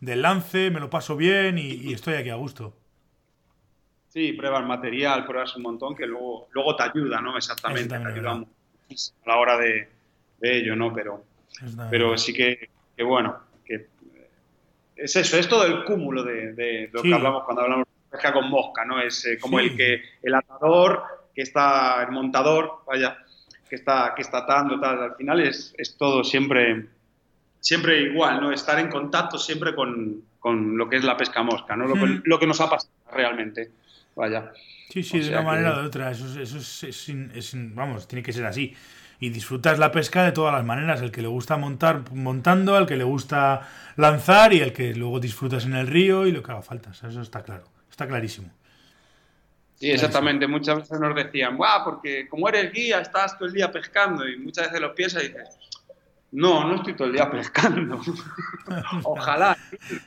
[0.00, 2.76] del lance, me lo paso bien y, y, estoy aquí a gusto.
[4.08, 7.36] Sí, pruebas material, pruebas un montón que luego, luego te ayuda, ¿no?
[7.36, 8.44] Exactamente, te ayuda a
[9.26, 9.88] la hora de,
[10.38, 10.92] de ello, ¿no?
[10.92, 11.24] Pero,
[11.90, 13.86] pero sí que, que, bueno, que
[14.96, 17.08] es eso, es todo el cúmulo de, de lo sí.
[17.08, 19.00] que hablamos cuando hablamos pesca con mosca, ¿no?
[19.00, 19.66] Es eh, como sí.
[19.66, 21.02] el que el atador,
[21.34, 23.18] que está el montador, vaya,
[23.68, 25.02] que está, que está atando, tal.
[25.02, 26.86] Al final es, es todo siempre,
[27.60, 28.52] siempre igual, ¿no?
[28.52, 31.86] Estar en contacto siempre con, con lo que es la pesca mosca, ¿no?
[31.86, 32.22] Lo, mm.
[32.24, 33.70] lo, que nos ha pasado realmente,
[34.14, 34.52] vaya.
[34.90, 38.06] Sí, sí, o de una manera o de otra, eso, eso es, es, es, vamos,
[38.06, 38.74] tiene que ser así.
[39.20, 42.86] Y disfrutas la pesca de todas las maneras, el que le gusta montar montando, al
[42.86, 46.52] que le gusta lanzar y el que luego disfrutas en el río y lo que
[46.52, 47.73] haga falta, eso está claro.
[47.94, 48.50] Está clarísimo.
[49.76, 50.48] Sí, exactamente.
[50.48, 51.84] Muchas veces nos decían, ¡guau!
[51.84, 54.28] Porque como eres guía, estás todo el día pescando.
[54.28, 55.48] Y muchas veces lo piensas y dices,
[56.32, 58.00] no, no estoy todo el día pescando.
[59.04, 59.56] Ojalá,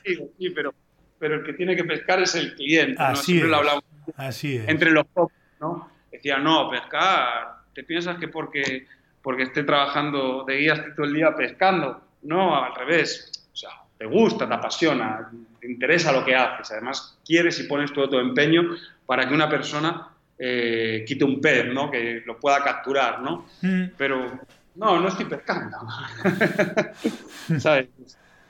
[0.04, 0.74] sí, sí, pero,
[1.18, 3.02] pero el que tiene que pescar es el cliente.
[3.02, 3.24] Así ¿no?
[3.24, 3.50] Siempre es.
[3.50, 3.84] lo hablamos
[4.16, 4.68] Así es.
[4.68, 5.90] entre los pocos, ¿no?
[6.12, 7.62] Decía, no, pescar.
[7.72, 8.86] ¿Te piensas que porque,
[9.22, 12.02] porque esté trabajando de guía esté todo el día pescando?
[12.20, 13.48] No, al revés.
[13.50, 15.30] O sea, te gusta, te apasiona,
[15.60, 19.48] te interesa lo que haces, además quieres y pones todo tu empeño para que una
[19.48, 21.90] persona eh, quite un pez, ¿no?
[21.90, 23.46] Que lo pueda capturar, ¿no?
[23.62, 23.84] Mm.
[23.96, 24.40] Pero
[24.76, 25.76] no, no estoy pescando.
[27.58, 27.88] ¿Sabes?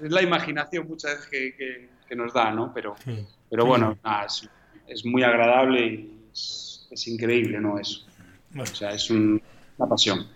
[0.00, 2.72] Es la imaginación muchas veces que, que, que nos da, ¿no?
[2.74, 3.26] Pero, sí.
[3.48, 4.00] pero bueno, sí.
[4.04, 4.48] nada, es,
[4.86, 7.78] es, muy agradable y es, es increíble, ¿no?
[7.78, 8.06] Eso.
[8.50, 8.70] Bueno.
[8.70, 9.42] O sea, es un,
[9.78, 10.26] una pasión.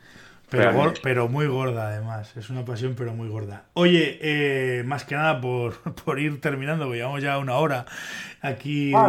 [0.53, 2.36] Pero, pero, muy gorda, además.
[2.36, 3.66] Es una pasión, pero muy gorda.
[3.72, 7.86] Oye, eh, más que nada por, por, ir terminando, porque llevamos ya una hora
[8.40, 9.09] aquí ah,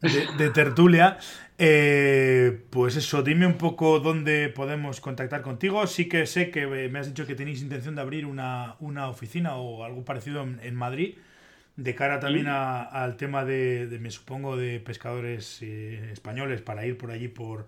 [0.00, 1.18] de, de, tertulia.
[1.58, 5.86] Eh, pues eso, dime un poco dónde podemos contactar contigo.
[5.86, 9.56] Sí que sé que me has dicho que tenéis intención de abrir una, una oficina
[9.56, 11.14] o algo parecido en, en Madrid
[11.76, 16.84] de cara también a, al tema de, de, me supongo, de pescadores eh, españoles para
[16.86, 17.66] ir por allí por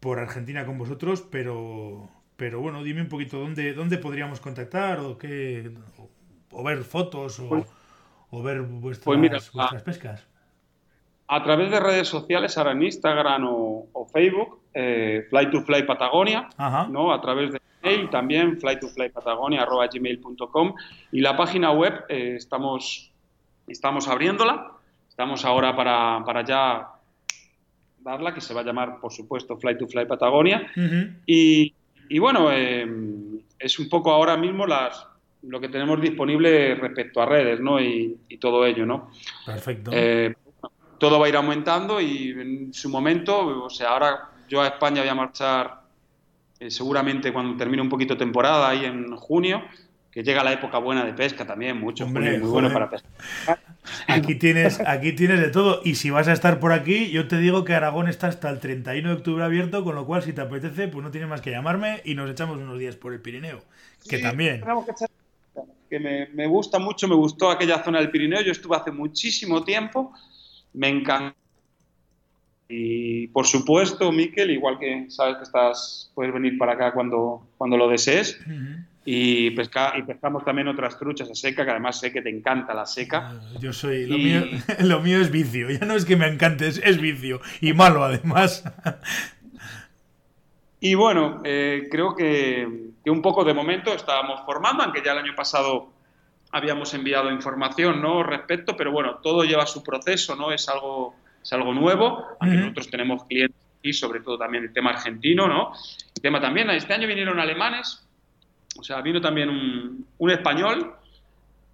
[0.00, 5.18] por Argentina con vosotros, pero, pero bueno, dime un poquito dónde, dónde podríamos contactar o
[5.18, 6.08] qué, o,
[6.58, 7.66] o ver fotos o, pues,
[8.30, 10.26] o ver vuestras, pues mira, vuestras, pescas.
[11.28, 15.84] A través de redes sociales, ahora en Instagram o, o Facebook, eh, Fly to Fly
[15.84, 16.88] Patagonia, Ajá.
[16.88, 17.12] ¿no?
[17.12, 20.74] A través de mail también, flytoflypatagonia.gmail.com
[21.12, 23.12] y la página web eh, estamos,
[23.66, 24.72] estamos abriéndola,
[25.08, 26.88] estamos ahora para, para ya
[28.02, 30.70] darla, que se va a llamar, por supuesto, Fly to Fly Patagonia.
[30.76, 31.14] Uh -huh.
[31.26, 31.74] y,
[32.08, 32.86] y, bueno, eh,
[33.58, 35.06] es un poco ahora mismo las,
[35.42, 37.80] lo que tenemos disponible respecto a redes, ¿no?
[37.80, 39.10] Y, y todo ello, ¿no?
[39.46, 39.90] Perfecto.
[39.94, 40.34] Eh,
[40.98, 45.00] todo va a ir aumentando y en su momento, o sea, ahora yo a España
[45.00, 45.80] voy a marchar
[46.60, 49.62] eh, seguramente cuando termine un poquito temporada, ahí en junio,
[50.10, 53.60] que llega la época buena de pesca también, mucho, Hombre, muy, muy bueno para pescar.
[54.08, 55.82] Aquí tienes, aquí tienes de todo.
[55.84, 58.58] Y si vas a estar por aquí, yo te digo que Aragón está hasta el
[58.58, 61.50] 31 de octubre abierto, con lo cual, si te apetece, pues no tienes más que
[61.50, 63.60] llamarme y nos echamos unos días por el Pirineo.
[64.08, 64.62] Que sí, también.
[65.88, 68.42] Que, me, me, gusta mucho, me gustó aquella zona del Pirineo.
[68.42, 70.12] Yo estuve hace muchísimo tiempo,
[70.72, 71.36] me encanta.
[72.68, 77.76] Y por supuesto, Miquel, igual que sabes que estás, puedes venir para acá cuando, cuando
[77.76, 78.40] lo desees.
[78.46, 82.22] Uh -huh y, pesca, y pescamos también otras truchas a seca, que además sé que
[82.22, 83.32] te encanta la seca.
[83.32, 84.22] Ah, yo soy, lo, y...
[84.22, 84.44] mío,
[84.84, 88.04] lo mío es vicio, ya no es que me encante, es, es vicio, y malo
[88.04, 88.64] además.
[90.82, 92.66] Y bueno, eh, creo que,
[93.04, 95.92] que, un poco de momento estábamos formando, aunque ya el año pasado
[96.52, 98.22] habíamos enviado información ¿no?
[98.22, 100.52] respecto, pero bueno, todo lleva su proceso, ¿no?
[100.52, 102.62] Es algo, es algo nuevo, aunque uh -huh.
[102.62, 105.74] nosotros tenemos clientes y sobre todo también el tema argentino, ¿no?
[106.16, 108.08] El tema también, este año vinieron alemanes,
[108.78, 110.94] o sea, vino también un, un español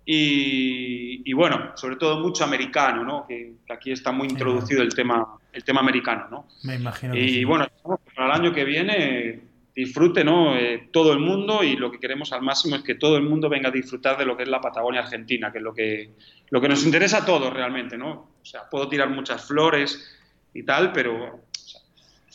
[0.05, 3.27] y, y, bueno, sobre todo mucho americano, ¿no?
[3.27, 6.47] Que, que aquí está muy introducido el tema, el tema americano, ¿no?
[6.63, 7.17] Me imagino.
[7.17, 7.45] Y sí.
[7.45, 7.67] bueno,
[8.15, 9.41] para el año que viene
[9.77, 10.57] disfrute, ¿no?
[10.57, 13.51] Eh, todo el mundo y lo que queremos al máximo es que todo el mundo
[13.51, 16.13] venga a disfrutar de lo que es la Patagonia Argentina, que es lo que,
[16.49, 18.31] lo que nos interesa a todos realmente, ¿no?
[18.41, 20.19] O sea, puedo tirar muchas flores
[20.55, 21.43] y tal, pero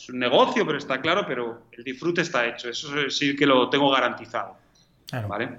[0.02, 2.68] es un negocio, pero está claro, pero el disfrute está hecho.
[2.68, 4.56] Eso sí que lo tengo garantizado.
[5.08, 5.28] Claro.
[5.28, 5.58] ¿Vale?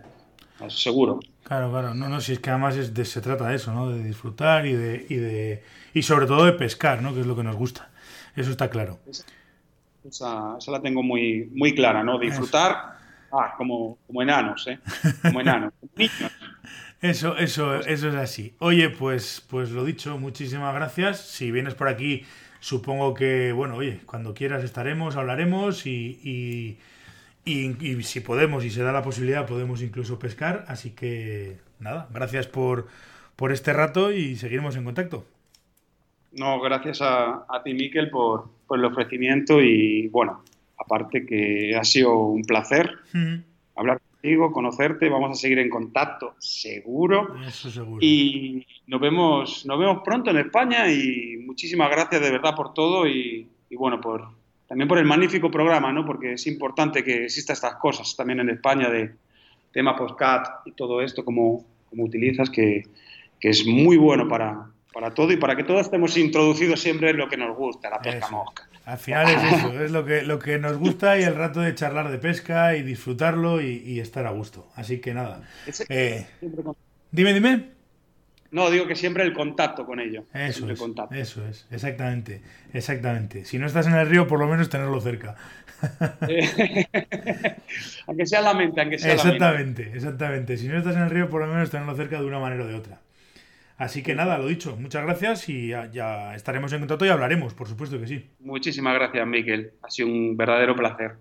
[0.70, 1.20] seguro.
[1.44, 3.90] Claro, claro, no, no, si es que además es de, se trata de eso, ¿no?
[3.90, 5.64] De disfrutar y de, y de
[5.94, 7.14] y sobre todo de pescar, ¿no?
[7.14, 7.90] Que es lo que nos gusta.
[8.36, 9.00] Eso está claro.
[10.06, 12.18] Esa, esa la tengo muy, muy clara, ¿no?
[12.18, 12.98] Disfrutar,
[13.32, 14.80] ah, como, como enanos, ¿eh?
[15.22, 16.32] Como enanos, niños.
[17.02, 18.56] Eso, eso, eso es así.
[18.60, 21.20] Oye, pues, pues lo dicho, muchísimas gracias.
[21.20, 22.26] Si vienes por aquí,
[22.64, 26.78] supongo que, bueno, oye, cuando quieras estaremos, hablaremos y, y,
[27.46, 30.64] y, si podemos y se da la posibilidad, podemos incluso pescar.
[30.70, 32.88] Así que, nada, gracias por,
[33.36, 35.26] por este rato y seguiremos en contacto.
[36.32, 40.42] No, gracias a, a ti, Miquel, por, por, el ofrecimiento y, bueno,
[40.78, 42.92] aparte que ha sido un placer
[43.76, 44.00] hablar
[44.52, 47.36] conocerte, vamos a seguir en contacto, seguro.
[47.46, 48.00] Eso seguro.
[48.02, 53.08] Y nos vemos, nos vemos pronto en España y muchísimas gracias de verdad por todo
[53.08, 54.28] y, bueno, por
[54.68, 56.06] también por el magnífico programa, ¿no?
[56.06, 59.14] Porque es importante que existan estas cosas también en España de
[59.72, 62.84] tema postcat y todo esto como, como utilizas, que,
[63.40, 67.18] que es muy bueno para, para todo y para que todos estemos introducidos siempre en
[67.18, 68.70] lo que nos gusta, la pesca mosca.
[68.86, 71.74] Al final es eso, es lo que, lo que nos gusta y el rato de
[71.74, 74.68] charlar de pesca y disfrutarlo y, estar a gusto.
[74.76, 75.42] Así que nada.
[75.88, 76.26] Eh,
[77.12, 77.72] dime, dime.
[78.52, 80.26] No, digo que siempre el contacto con ello.
[80.34, 80.80] Eso es,
[81.12, 83.46] eso es, exactamente, exactamente.
[83.46, 85.36] Si no estás en el río, por lo menos tenerlo cerca.
[88.08, 89.92] aunque sea la mente, aunque sea exactamente, la mente.
[89.96, 92.64] Exactamente, Si no estás en el río, por lo menos tenerlo cerca de una manera
[92.64, 93.00] o de otra.
[93.84, 97.68] Así que nada, lo dicho, muchas gracias y ya, estaremos en contacto y hablaremos, por
[97.68, 98.30] supuesto que sí.
[98.40, 99.74] Muchísimas gracias, Miquel.
[99.82, 101.18] Ha sido un verdadero placer.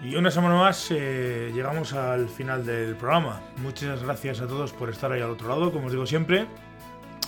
[0.00, 3.40] Y una semana más eh, llegamos al final del programa.
[3.64, 6.46] Muchas gracias a todos por estar ahí al otro lado, como os digo siempre.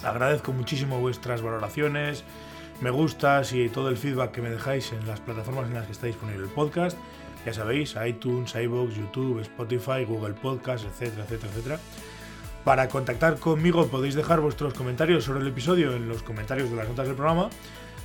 [0.05, 2.23] Agradezco muchísimo vuestras valoraciones,
[2.81, 5.93] me gustas y todo el feedback que me dejáis en las plataformas en las que
[5.93, 6.97] está disponible el podcast.
[7.45, 11.81] Ya sabéis, iTunes, iBox, YouTube, Spotify, Google Podcast, etcétera, etcétera, etcétera.
[12.65, 16.89] Para contactar conmigo podéis dejar vuestros comentarios sobre el episodio en los comentarios de las
[16.89, 17.49] notas del programa.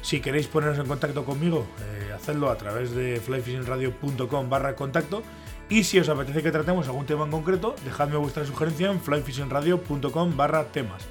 [0.01, 5.23] Si queréis poneros en contacto conmigo, eh, hacedlo a través de flyfishingradio.com barra contacto.
[5.67, 10.38] Y si os apetece que tratemos algún tema en concreto, dejadme vuestra sugerencia en flyfishingradio.com
[10.38, 11.03] barra temas.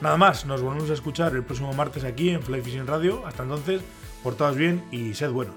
[0.00, 3.26] Nada más, nos volvemos a escuchar el próximo martes aquí en Fly Radio.
[3.26, 3.82] Hasta entonces,
[4.22, 5.56] portaos bien y sed buenos.